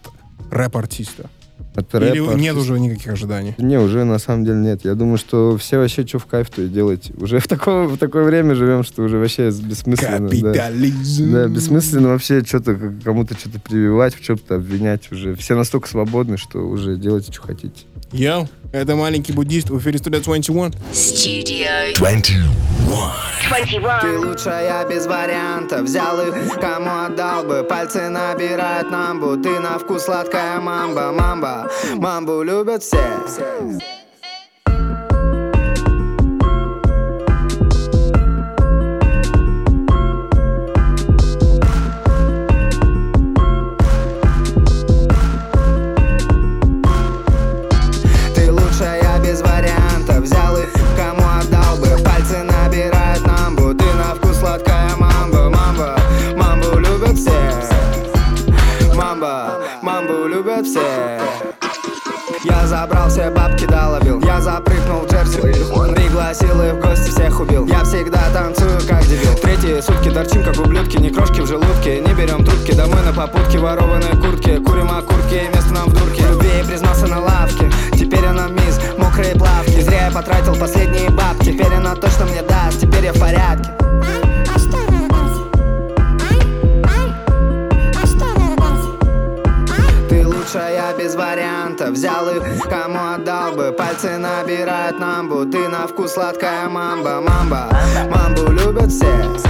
[0.50, 1.28] рэп-артиста?
[1.78, 3.54] Это Или рэп, нет уже никаких ожиданий?
[3.58, 4.84] Не, уже на самом деле нет.
[4.84, 7.10] Я думаю, что все вообще что в кайф, то и делать.
[7.18, 10.28] Уже в такое, в такое время живем, что уже вообще бессмысленно.
[10.28, 10.36] да.
[10.36, 11.32] Капитализм.
[11.32, 15.34] Да, бессмысленно вообще что-то кому-то что-то прививать, в чем-то обвинять уже.
[15.36, 17.84] Все настолько свободны, что уже делайте, что хотите.
[18.12, 20.72] Йоу, это маленький буддист в эфире Studio 21.
[20.92, 22.44] Studio 21.
[23.48, 24.00] 21.
[24.00, 30.04] Ты лучшая без вариантов Взял их, кому отдал бы Пальцы набирают намбу Ты на вкус
[30.04, 32.98] сладкая мамба Мамба, мамбу любят все
[62.68, 65.40] забрал все бабки, долобил Я запрыгнул в джерси.
[65.94, 67.66] Пригласил и в гости всех убил.
[67.66, 69.34] Я всегда танцую, как дебил.
[69.42, 73.58] Третьи сутки торчим, как ублюдки Ни крошки в желудке, не берем трубки Домой на попутке,
[73.58, 76.22] ворованные куртки Курим окурки, и место нам в дурке.
[76.28, 77.70] Любви признался на лавке.
[77.92, 79.80] Теперь она мисс, мокрые плавки.
[79.80, 81.52] Зря я потратил последние бабки.
[81.52, 83.87] Теперь она точно мне даст, теперь я в порядке
[90.50, 91.90] Ты лучшая без вариантов.
[91.90, 93.72] Взял их, кому отдал бы.
[93.72, 97.20] Пальцы набирают намбу Ты на вкус сладкая мамба.
[97.20, 97.68] Мамба,
[98.10, 99.47] мамбу любят все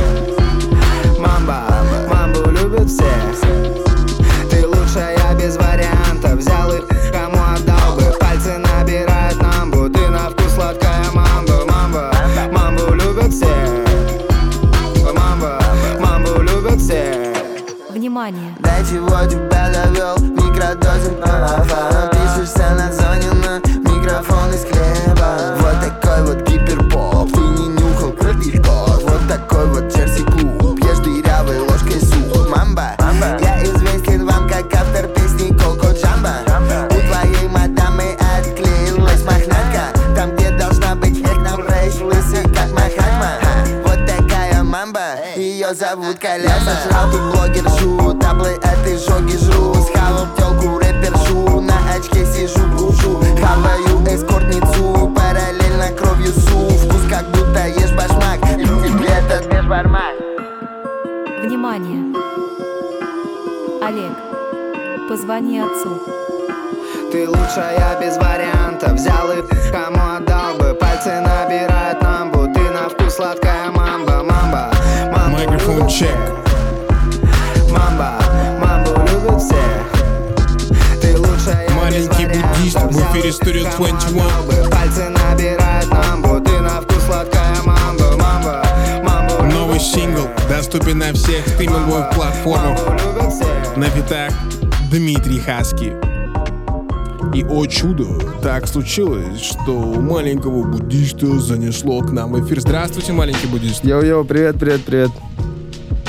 [97.39, 102.61] И о чудо, так случилось, что маленького буддиста занесло к нам в эфир.
[102.61, 103.84] Здравствуйте, маленький буддист.
[103.84, 105.11] Йоу-йоу, привет, привет, привет.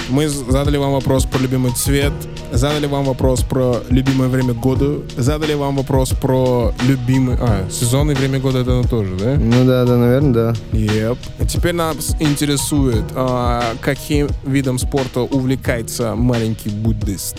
[0.09, 2.13] Мы задали вам вопрос про любимый цвет.
[2.51, 7.37] задали вам вопрос про любимое время года, задали вам вопрос про любимый...
[7.39, 9.35] А, сезонное время года это оно тоже, да?
[9.35, 10.53] Ну да, да, наверное, да.
[10.71, 11.17] Yep.
[11.47, 17.37] Теперь нас интересует, а, каким видом спорта увлекается маленький буддист?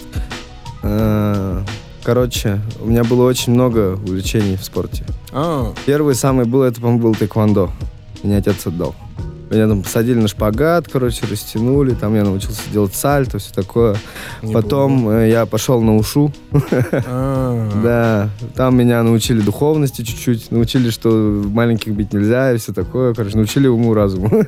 [0.85, 1.65] А,
[2.03, 5.05] Короче, у меня было очень много увлечений в спорте.
[5.33, 7.71] А, Первый самый был, это, по-моему, был тэквондо.
[8.23, 8.95] Меня отец отдал.
[9.51, 13.97] Меня там посадили на шпагат, короче, растянули, там я научился делать сальто, все такое.
[14.43, 14.63] неплохо.
[14.63, 21.11] Потом э, я пошел на ушу, А, да, там меня научили духовности чуть-чуть, научили, что
[21.11, 24.45] маленьких бить нельзя и все такое, короче, научили уму-разуму.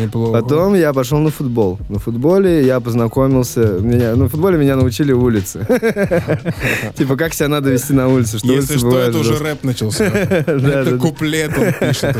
[0.00, 0.40] неплохо.
[0.40, 1.78] Потом я пошел на футбол.
[1.90, 5.66] На футболе я познакомился, на футболе меня научили улице.
[6.96, 10.04] Типа, как себя надо вести на улице, Если что, это уже рэп начался.
[10.46, 12.16] Это куплет он пишет.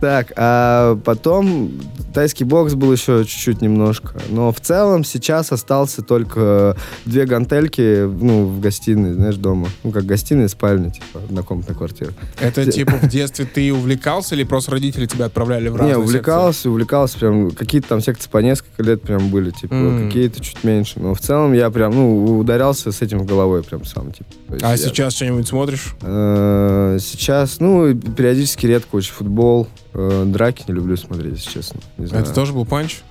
[0.00, 1.70] Так, а потом
[2.14, 4.14] тайский бокс был еще чуть-чуть немножко.
[4.30, 9.68] Но в целом сейчас остался только две гантельки, ну, в гостиной, знаешь, дома.
[9.84, 12.12] Ну, как гостиная и спальня, типа, однокомнатная квартира.
[12.40, 16.70] Это типа в детстве ты увлекался или просто родители тебя отправляли в разные Не, увлекался,
[16.70, 17.50] увлекался прям.
[17.50, 20.06] Какие-то там секции по несколько лет прям были, типа, М.
[20.06, 21.00] какие-то чуть меньше.
[21.00, 24.30] Но в целом я прям, ну, ударялся с этим в головой прям сам, типа.
[24.50, 24.66] Секции?
[24.66, 25.94] А я- сейчас что-нибудь смотришь?
[26.02, 29.66] Э, Сейчас, ну, периодически редко очень футбол.
[29.94, 31.80] Э, Драки не люблю смотреть, если честно.
[31.98, 32.24] Не знаю.
[32.24, 33.02] Это тоже был панч?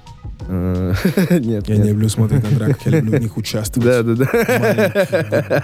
[0.48, 0.94] Э,
[1.40, 3.88] Нет, Я не люблю смотреть на драках, я люблю в них участвовать.
[3.88, 5.64] Да, да, да.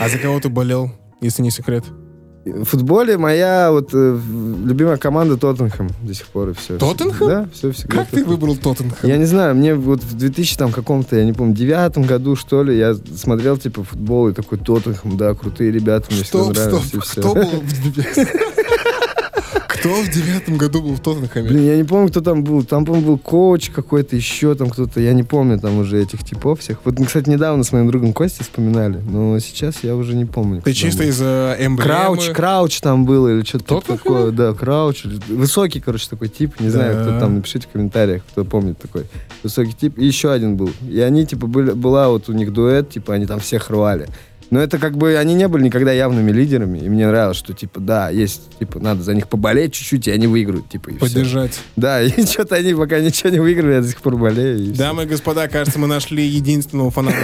[0.00, 0.90] А за кого ты болел,
[1.20, 1.84] если не секрет?
[2.44, 4.18] В футболе моя вот э,
[4.64, 6.78] любимая команда Тоттенхэм до сих пор и все.
[6.78, 7.28] Тоттенхэм?
[7.28, 7.98] Да, все всегда.
[7.98, 9.10] Как ты выбрал Тоттенхэм?
[9.10, 12.62] Я не знаю, мне вот в 2000 там каком-то, я не помню, девятом году, что
[12.62, 16.86] ли, я смотрел, типа, футбол и такой Тоттенхэм, да, крутые ребята, мне Стоп, все нравилось,
[16.86, 17.20] стоп, и все.
[17.20, 18.77] кто был в
[19.80, 21.48] Кто в девятом году был в Тоттенхэме?
[21.48, 22.64] Блин, я не помню, кто там был.
[22.64, 25.00] Там, по-моему, был коуч какой-то, еще там кто-то.
[25.00, 26.78] Я не помню там уже этих типов всех.
[26.84, 30.62] Вот, мы, кстати, недавно с моим другом Костей вспоминали, но сейчас я уже не помню.
[30.62, 31.10] Ты чисто был.
[31.10, 31.82] из-за эмблемы?
[31.90, 34.30] Крауч, Крауч там был или что-то такое.
[34.32, 35.04] Да, Крауч.
[35.28, 36.58] Высокий, короче, такой тип.
[36.60, 37.02] Не знаю, Да.
[37.02, 37.36] кто там.
[37.36, 39.04] Напишите в комментариях, кто помнит такой.
[39.42, 39.98] Высокий тип.
[39.98, 40.70] И еще один был.
[40.88, 44.08] И они, типа, были, была вот у них дуэт, типа, они там всех рвали.
[44.50, 46.78] Но это как бы, они не были никогда явными лидерами.
[46.78, 50.26] И мне нравилось, что, типа, да, есть, типа, надо за них поболеть чуть-чуть, и они
[50.26, 50.94] выиграют, типа, и.
[50.94, 51.60] Поддержать.
[51.76, 54.74] Да, и что-то они пока ничего не выиграли, я до сих пор болею.
[54.74, 57.16] Дамы и господа, кажется, мы нашли единственного фаната.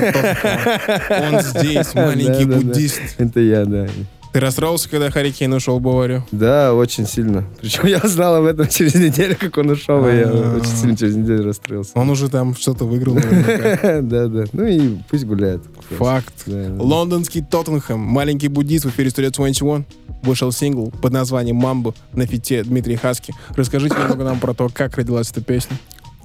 [1.08, 3.00] Он здесь, маленький буддист.
[3.18, 3.88] Это я, да.
[4.34, 6.26] Ты расстроился, когда Харри Кейн ушел в Баварию?
[6.32, 7.44] Да, очень сильно.
[7.60, 10.56] Причем я узнал об этом через неделю, как он ушел, и я А.
[10.60, 11.92] очень сильно через неделю расстроился.
[11.94, 13.14] Он уже там что-то выиграл.
[14.02, 14.44] Да, да.
[14.52, 15.62] Ну и пусть гуляет.
[15.98, 16.34] Факт.
[16.48, 19.86] Лондонский Тоттенхэм, маленький буддист в эфире Studio 21.
[20.24, 23.32] Вышел сингл под названием «Мамбо» на фите Дмитрий Хаски.
[23.50, 25.76] Расскажите немного нам про то, как родилась эта песня.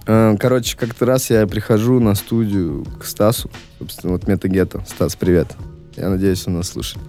[0.07, 4.84] А, Короче, как-то раз я прихожу на студию к Стасу, собственно, вот Метагетто.
[4.88, 5.55] Стас, привет.
[5.95, 7.05] Я надеюсь, он нас слушает.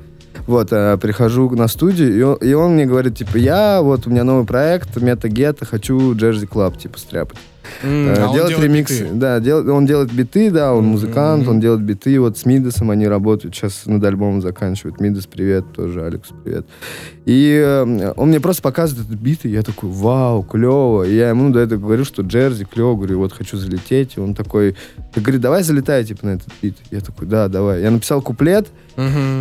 [0.46, 4.10] Вот, а, прихожу на студию, и он, и он мне говорит, типа, я, вот у
[4.10, 7.38] меня новый проект, Метагетто, хочу Jersey Club, типа, стряпать.
[7.82, 9.04] Э, а делать делает ремиксы.
[9.04, 9.14] биты.
[9.14, 11.50] Да, дел- он делает биты, да, он музыкант, Мгм.
[11.52, 12.18] он делает биты.
[12.18, 13.54] Вот с Мидасом они работают.
[13.54, 14.98] Сейчас над альбомом заканчивают.
[15.00, 16.66] Мидас, привет, тоже Алекс, привет.
[17.26, 21.04] И э, он мне просто показывает этот бит, и я такой, вау, клево.
[21.04, 24.14] И я ему до этого говорю, что Джерзи клево, говорю, вот хочу залететь.
[24.16, 24.74] И он такой,
[25.14, 26.76] говорит, давай залетай, типа, на этот бит.
[26.90, 27.82] Я такой, да, давай.
[27.82, 28.66] Я написал куплет,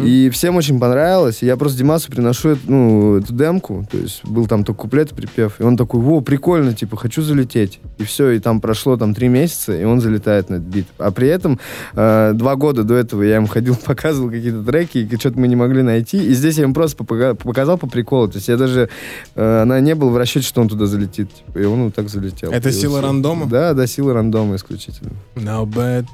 [0.06, 1.42] И всем очень понравилось.
[1.44, 3.86] И я просто Димасу приношу эту, ну, эту демку.
[3.92, 5.60] То есть был там только куплет припев.
[5.60, 7.80] И он такой, во, прикольно, типа, хочу залететь.
[7.98, 10.86] И все, и там прошло там три месяца, и он залетает на этот бит.
[10.98, 11.60] А при этом
[11.94, 15.56] э, два года до этого я ему ходил, показывал какие-то треки, и что-то мы не
[15.56, 16.18] могли найти.
[16.18, 18.28] И здесь я ему просто показал по приколу.
[18.28, 18.90] То есть я даже,
[19.36, 21.30] э, она не был в расчете, что он туда залетит.
[21.34, 22.52] Типа, и он вот так залетел.
[22.52, 23.46] Это И сила вот- рандома?
[23.48, 25.12] Да, да, сила рандома исключительно.
[25.36, 26.06] No bad.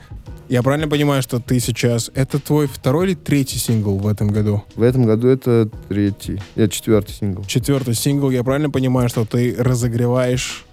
[0.48, 2.12] Я правильно понимаю, что ты сейчас...
[2.14, 4.64] Это твой второй или третий сингл в этом году?
[4.76, 7.44] В этом году это третий, это четвертый сингл.
[7.46, 8.30] Четвертый сингл.
[8.30, 10.65] Я правильно понимаю, что ты разогреваешь,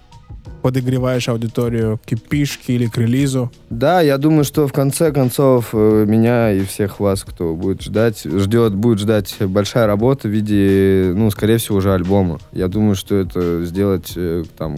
[0.61, 3.51] подогреваешь аудиторию к эпишке или к релизу?
[3.69, 8.23] Да, я думаю, что в конце концов э, меня и всех вас, кто будет ждать,
[8.23, 12.39] ждет, будет ждать большая работа в виде, ну, скорее всего, уже альбома.
[12.53, 14.77] Я думаю, что это сделать э, там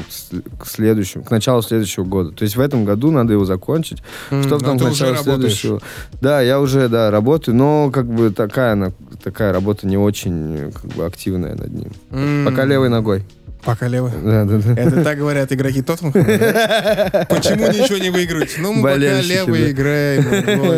[0.59, 2.31] к следующему, к началу следующего года.
[2.31, 4.01] То есть в этом году надо его закончить.
[4.31, 5.81] М, Что но там к началу следующего?
[6.19, 8.91] Да, я уже, да, работаю, но как бы такая,
[9.23, 11.91] такая работа не очень э, как бы активная над ним.
[12.09, 13.23] М, Пока левой ногой.
[13.65, 14.11] Пока левый.
[14.23, 14.73] Да, да, да.
[14.79, 17.25] Это так говорят игроки Тоттенхэма, да?
[17.29, 18.55] Почему ничего не выиграть?
[18.59, 20.23] Ну, мы пока левый играем.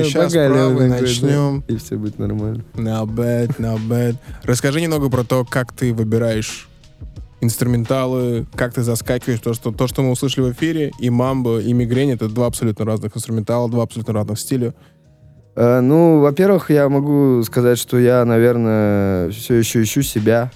[0.05, 1.01] Сейчас Пока правый да.
[1.01, 1.63] начнем.
[1.67, 2.63] И все будет нормально.
[2.75, 4.15] Not bad, not bad.
[4.43, 6.69] Расскажи немного про то, как ты выбираешь
[7.41, 11.71] инструменталы, как ты заскакиваешь, то, что, то, что мы услышали в эфире, и мамба, и
[11.73, 14.73] мигрень, это два абсолютно разных инструментала, два абсолютно разных стиля.
[15.55, 20.51] Э, ну, во-первых, я могу сказать, что я, наверное, все еще ищу себя.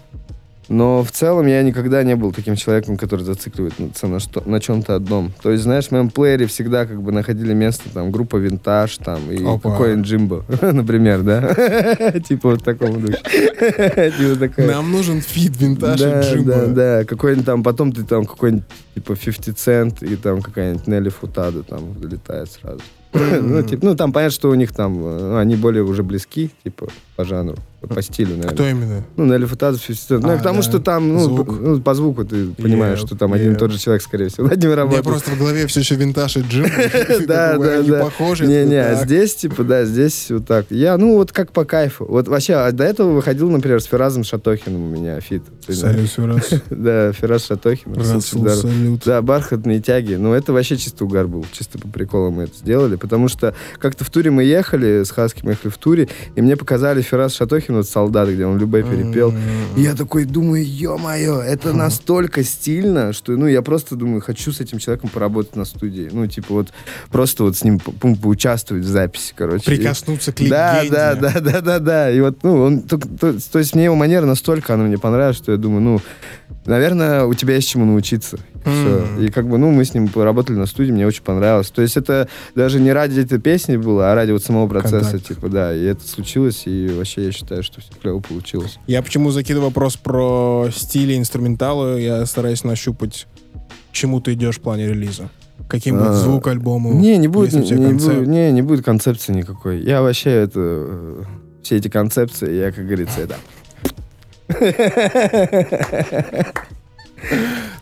[0.72, 4.96] Но в целом я никогда не был таким человеком, который зацикливается на, что, на чем-то
[4.96, 5.34] одном.
[5.44, 9.30] То есть, знаешь, в моем плеере всегда как бы находили место там группа Винтаж там
[9.30, 9.70] и Опа.
[9.70, 12.12] какой-нибудь Джимбо, например, да?
[12.26, 13.18] Типа вот такого духе.
[14.52, 14.62] Типа.
[14.62, 16.52] Нам нужен фит винтаж и джимбо.
[16.52, 18.64] Да, да, какой-нибудь там, потом ты там какой-нибудь,
[18.96, 22.82] типа, 50 Cent и там какая-нибудь Нелли Фуртадо там залетает сразу.
[23.14, 26.88] ну, типа, ну, там понятно, что у них там, э, они более уже близки, типа,
[27.22, 27.56] по жанру,
[27.88, 28.54] по стилю, наверное.
[28.54, 29.04] Кто именно?
[29.16, 30.20] Ну, Нелли Фуртадо, 50 Cent.
[30.24, 30.64] Ну, А, потому да.
[30.64, 31.48] что там, ну, Звук.
[31.48, 34.30] п- ну, по звуку ты понимаешь, Yep, что там один и тот же человек, скорее
[34.30, 35.06] всего, над У меня работает.
[35.06, 36.70] просто в голове все еще винтаж и джимбо.
[37.28, 38.04] Да, да, да.
[38.06, 38.48] похожи.
[38.48, 40.66] Не, это не, а здесь, типа, да, здесь вот так.
[40.70, 42.06] Я, ну, вот как по кайфу.
[42.06, 45.44] Вот вообще, а до этого выходил, например, с Фирасом Шатохиным у меня фит.
[45.70, 46.50] Салют, Фирас.
[46.70, 49.00] Да, Фирас Шатохин.
[49.06, 50.16] Да, бархатные тяги.
[50.16, 51.46] Ну, это вообще чисто угар был.
[51.52, 52.96] Чисто по приколу мы это сделали.
[52.96, 56.56] Потому что как-то в туре мы ехали, с Хаски мы ехали в туре, и мне
[56.56, 59.34] показали Фираз Шатохин, вот «Солдат», где он Любэ перепел.
[59.76, 64.62] И я такой думаю, ё-моё, это настолько стильно, что, ну, я просто думаю, хочу с
[64.62, 66.10] этим человеком поработать на студии.
[66.12, 66.68] Ну, типа вот,
[67.12, 69.66] просто вот с ним по- по- поучаствовать в записи, короче.
[69.66, 70.96] Прикоснуться к Да, легенде.
[70.96, 72.12] да, да, да, да, да.
[72.12, 75.36] И вот, ну, он, то, то- то есть мне его манера настолько, она мне понравилась,
[75.38, 76.02] что я думаю, ну,
[76.66, 78.38] наверное, у тебя есть чему научиться.
[78.64, 79.06] Всё.
[79.06, 79.24] М.
[79.24, 81.70] И как бы, ну, мы с ним поработали на студии, мне очень понравилось.
[81.72, 85.28] То есть это даже не ради этой песни было, а ради вот самого процесса, Контакт.
[85.28, 85.76] типа, да.
[85.76, 88.78] И это случилось, и вообще я считаю, что все клево получилось.
[88.88, 93.28] Я почему закидываю вопрос про стили инструментала, я стараюсь нащупать,
[93.90, 95.30] к чему ты идешь в плане релиза.
[95.68, 96.92] Каким будет А, звук альбома?
[96.92, 97.82] Не, не будет, не, концепт?
[98.18, 99.82] будет, не, не будет концепции никакой.
[99.82, 101.26] Я вообще это...
[101.64, 103.36] Все эти концепции, я, как говорится, это...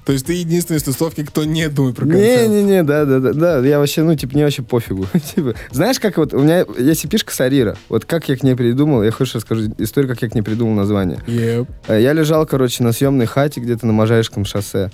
[0.09, 2.49] То есть ты единственный из тусовки, кто не думает про концепт.
[2.49, 5.05] Не-не-не, да-да-да, да, я вообще, ну, типа, мне вообще пофигу.
[5.35, 9.03] Типа, знаешь, как вот, у меня есть эпишка Сарира, вот как я к ней придумал,
[9.03, 11.19] я хочешь расскажу историю, как я к ней придумал название.
[11.27, 11.69] Еп.
[11.87, 14.89] Э, Я лежал, короче, на съемной хате где-то на Можайском шоссе.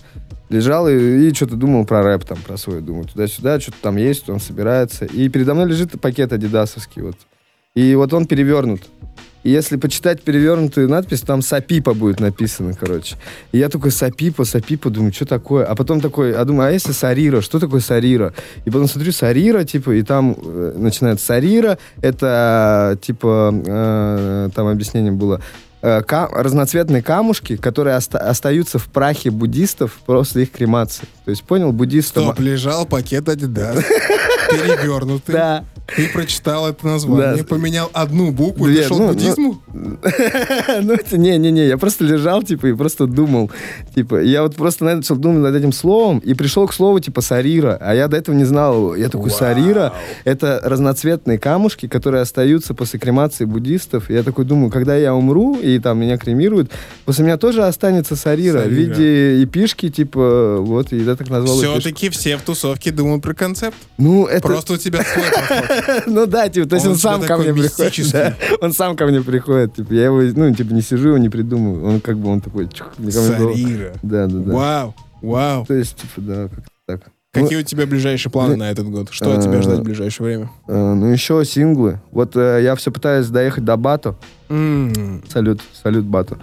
[0.50, 2.82] Лежал и, и что-то думал про рэп там, про свой.
[2.82, 5.06] Думаю, туда-сюда, что-то там есть, он собирается.
[5.06, 7.16] И передо мной лежит пакет адидасовский вот.
[7.74, 8.82] И вот он перевернут.
[9.46, 13.16] И если почитать перевернутую надпись, там Сапипа будет написано, короче.
[13.52, 15.66] И я такой Сапипа, Сапипа, думаю, что такое?
[15.66, 17.42] А потом такой, а думаю, а если Сарира?
[17.42, 18.34] Что такое Сарира?
[18.66, 21.78] И потом смотрю Сарира, типа, и там э, начинается Сарира.
[22.02, 25.42] Это, типа, э, там объяснение было,
[25.84, 31.06] э, ка- разноцветные камушки, которые оста- остаются в прахе буддистов после их кремации.
[31.24, 32.24] То есть, понял, буддистам...
[32.24, 33.84] Стоп, лежал пакет Adidas,
[34.50, 35.34] перевернутый.
[35.36, 35.64] Да.
[35.88, 37.44] Ты прочитал это название, Да.
[37.44, 39.62] поменял одну букву Две, и пришел ну, к буддизму?
[39.74, 39.98] Ну,
[40.94, 43.52] это не-не-не, я просто лежал, типа, и просто думал.
[43.94, 47.78] Типа, я вот просто начал думать над этим словом и пришел к слову, типа, сарира.
[47.80, 48.96] А я до этого не знал.
[48.96, 54.10] Я такой, сарира— это разноцветные камушки, которые остаются после кремации буддистов.
[54.10, 56.72] Я такой думаю, когда я умру, и там меня кремируют,
[57.06, 58.76] после меня тоже останется сарира, в Сарира.
[58.76, 61.58] виде эпишки, типа, вот, и я так назвал.
[61.58, 63.78] Все-таки все в тусовке думают про концепт.
[63.98, 64.42] Ну, это...
[64.42, 65.75] Просто у тебя свой подход.
[66.08, 68.36] Ну да, типа, то есть Он он, сам ко мне приходит.
[68.62, 69.76] он сам ко мне приходит.
[69.76, 71.86] Типа, я его, ну, типа, не сижу, его не придумываю.
[71.86, 72.94] Он как бы, он такой, чух.
[74.02, 74.54] Да, да, да.
[74.54, 75.66] Вау, вау.
[75.66, 77.02] То есть, типа, да, как-то так.
[77.36, 79.10] Какие у тебя ближайшие планы на этот год?
[79.12, 80.50] Что от тебя ждать в ближайшее время?
[80.68, 82.00] Э, ну, еще синглы.
[82.12, 84.18] Вот э, я все пытаюсь доехать до Бату.
[84.48, 86.38] Салют, салют Бату.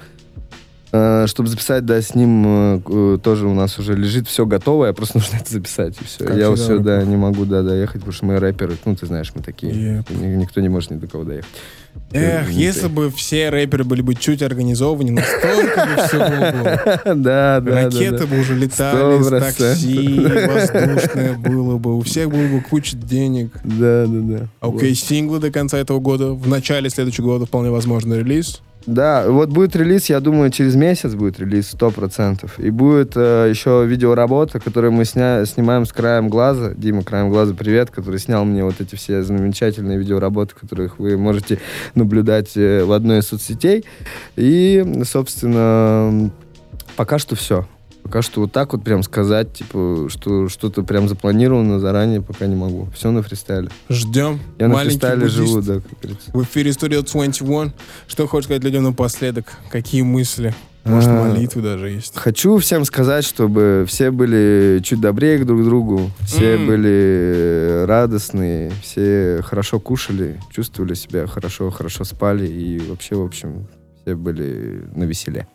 [0.94, 4.86] Э, чтобы записать, да, с ним э, э, тоже у нас уже лежит все готово,
[4.86, 6.24] я просто нужно это записать, и все.
[6.24, 9.32] Как я все, да, не могу, да, доехать, потому что мы рэперы, ну, ты знаешь,
[9.34, 9.72] мы такие.
[10.10, 11.48] Ни- Никто не может ни до кого доехать.
[12.12, 17.00] Эх, Э, если бы все рэперы были бы чуть организованнее, настолько бы все было.
[17.22, 19.56] Да, да, Ракеты бы уже летали процентов.
[19.56, 23.50] такси, воздушное было бы, у всех было бы куча денег.
[23.64, 24.46] Да, да, да.
[24.60, 28.60] А Окей, синглы до конца этого года, в начале следующего года вполне возможно релиз.
[28.86, 32.58] Да, вот будет релиз, я думаю, через месяц будет релиз, сто процентов.
[32.58, 36.72] И будет э, еще видеоработа, которую мы сня- снимаем с краем глаза.
[36.74, 41.58] Дима, краем глаза, привет, который снял мне вот эти все замечательные видеоработы, которых вы можете
[41.94, 43.84] наблюдать э, в одной из соцсетей.
[44.36, 46.30] И, собственно,
[46.96, 47.66] пока что все.
[48.02, 52.56] Пока что вот так вот прям сказать, типа, что что-то прям запланировано заранее, пока не
[52.56, 52.88] могу.
[52.94, 53.68] Все на фристайле.
[53.88, 54.40] Ждем.
[54.58, 55.36] Я на Маленький фристайле буддист.
[55.36, 56.30] живу, да, как говорится.
[56.32, 57.72] В эфире Studio 21.
[58.08, 59.46] Что хочешь сказать людям напоследок?
[59.70, 60.54] Какие мысли?
[60.84, 62.16] Может, А, молитвы даже есть?
[62.16, 66.66] Хочу всем сказать, чтобы все были чуть добрее к друг другу, все М.
[66.66, 73.68] были радостные, все хорошо кушали, чувствовали себя хорошо, хорошо спали и вообще, в общем,
[74.02, 75.46] все были на веселе.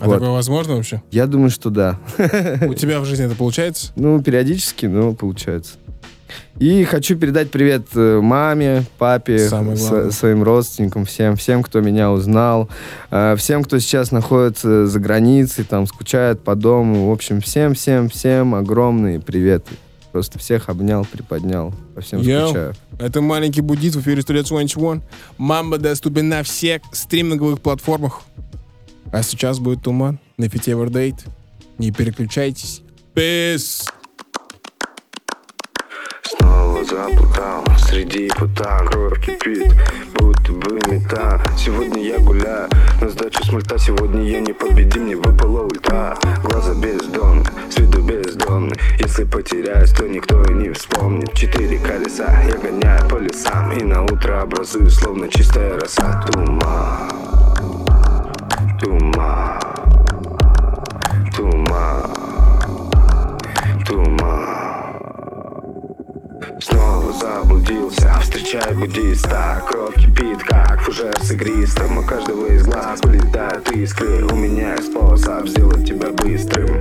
[0.00, 0.14] А Вот.
[0.14, 1.02] такое возможно вообще?
[1.10, 1.98] Я думаю, что да.
[2.66, 3.92] У тебя в жизни это получается?
[3.96, 5.72] Ну, периодически, но получается.
[6.58, 12.68] И хочу передать привет э, маме, папе, с- своим родственникам, всем, всем, кто меня узнал,
[13.10, 17.08] э, всем, кто сейчас находится за границей, там, скучает по дому.
[17.08, 19.70] В общем, всем, всем, всем огромные приветы.
[20.12, 21.74] Просто всех обнял, приподнял.
[21.94, 22.46] По всем Йоу.
[22.48, 22.74] скучаю.
[22.98, 25.02] Это маленький будит в эфире Studio 21.
[25.36, 28.22] Мамба доступен на всех стриминговых платформах.
[29.12, 30.18] А сейчас будет туман.
[30.36, 31.28] На фите Everdate.
[31.78, 32.82] Не переключайтесь.
[33.14, 33.88] Peace.
[36.22, 39.72] Снова заплутал среди путан Кровь кипит,
[40.14, 42.68] будто бы метан Сегодня я гуляю
[43.00, 43.78] на сдачу с мульта.
[43.78, 46.18] Сегодня я не победим, мне выпала ульта.
[46.42, 51.32] Глаза бездонны, с виду бездомны Если потеряюсь, то никто и не вспомнит.
[51.34, 53.72] Четыре колеса, я гоняю по лесам.
[53.72, 57.10] И на утро образую, словно чистая роса Туман,
[58.80, 59.60] туман,
[61.34, 62.02] туман,
[63.86, 64.46] туман.
[66.60, 71.98] Снова заблудился, встречаю буддиста Кровь кипит, как фужер с игристым.
[71.98, 76.80] У каждого из глаз вылетают искры У меня есть способ сделать тебя быстрым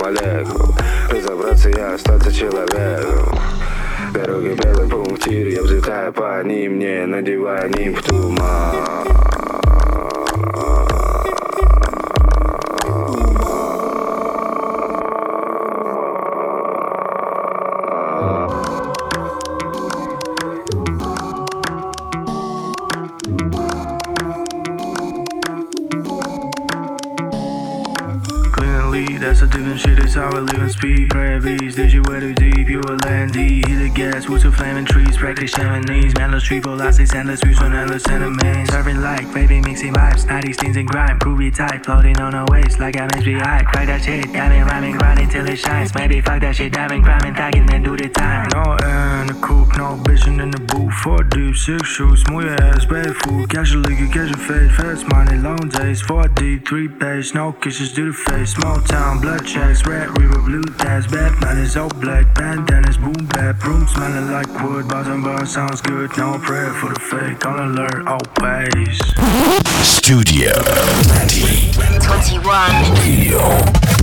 [0.00, 0.78] валегов
[1.10, 3.38] Разобраться я, остаться человеком
[4.12, 9.49] Дороги белый пунктир, я взлетаю по ним, не надевая нимб туман.
[35.40, 35.99] Krishna and
[36.40, 38.70] Mellow street, velocities, endless views on endless enemies.
[38.70, 41.18] Serving like, baby, mixing vibes, 90s things and grime.
[41.18, 43.66] Groovy type, floating on our waist like I'm SBI.
[43.66, 45.94] Crack that shit, diving, rhyming, grinding till it shines.
[45.94, 48.48] Maybe fuck that shit, diving, climbing, tagging, then do the time.
[48.54, 50.94] No air in the coupe, no bitchin' in the booth.
[51.02, 53.50] Four deep, six shoes, move your ass barefoot.
[53.50, 56.00] Casually, you catch a face, fast money, long days.
[56.00, 58.54] Four deep, three page, no kisses to the face.
[58.54, 61.06] Small town, blood checks, red river, blue tats.
[61.06, 63.62] Batman is all black, bandanas, boom bap.
[63.64, 66.16] Room smelling like wood, and bars sounds good.
[66.16, 66.40] No I'm
[66.74, 68.98] for the faith on alert always.
[69.84, 70.52] Studio
[71.74, 73.99] 2021 Radio.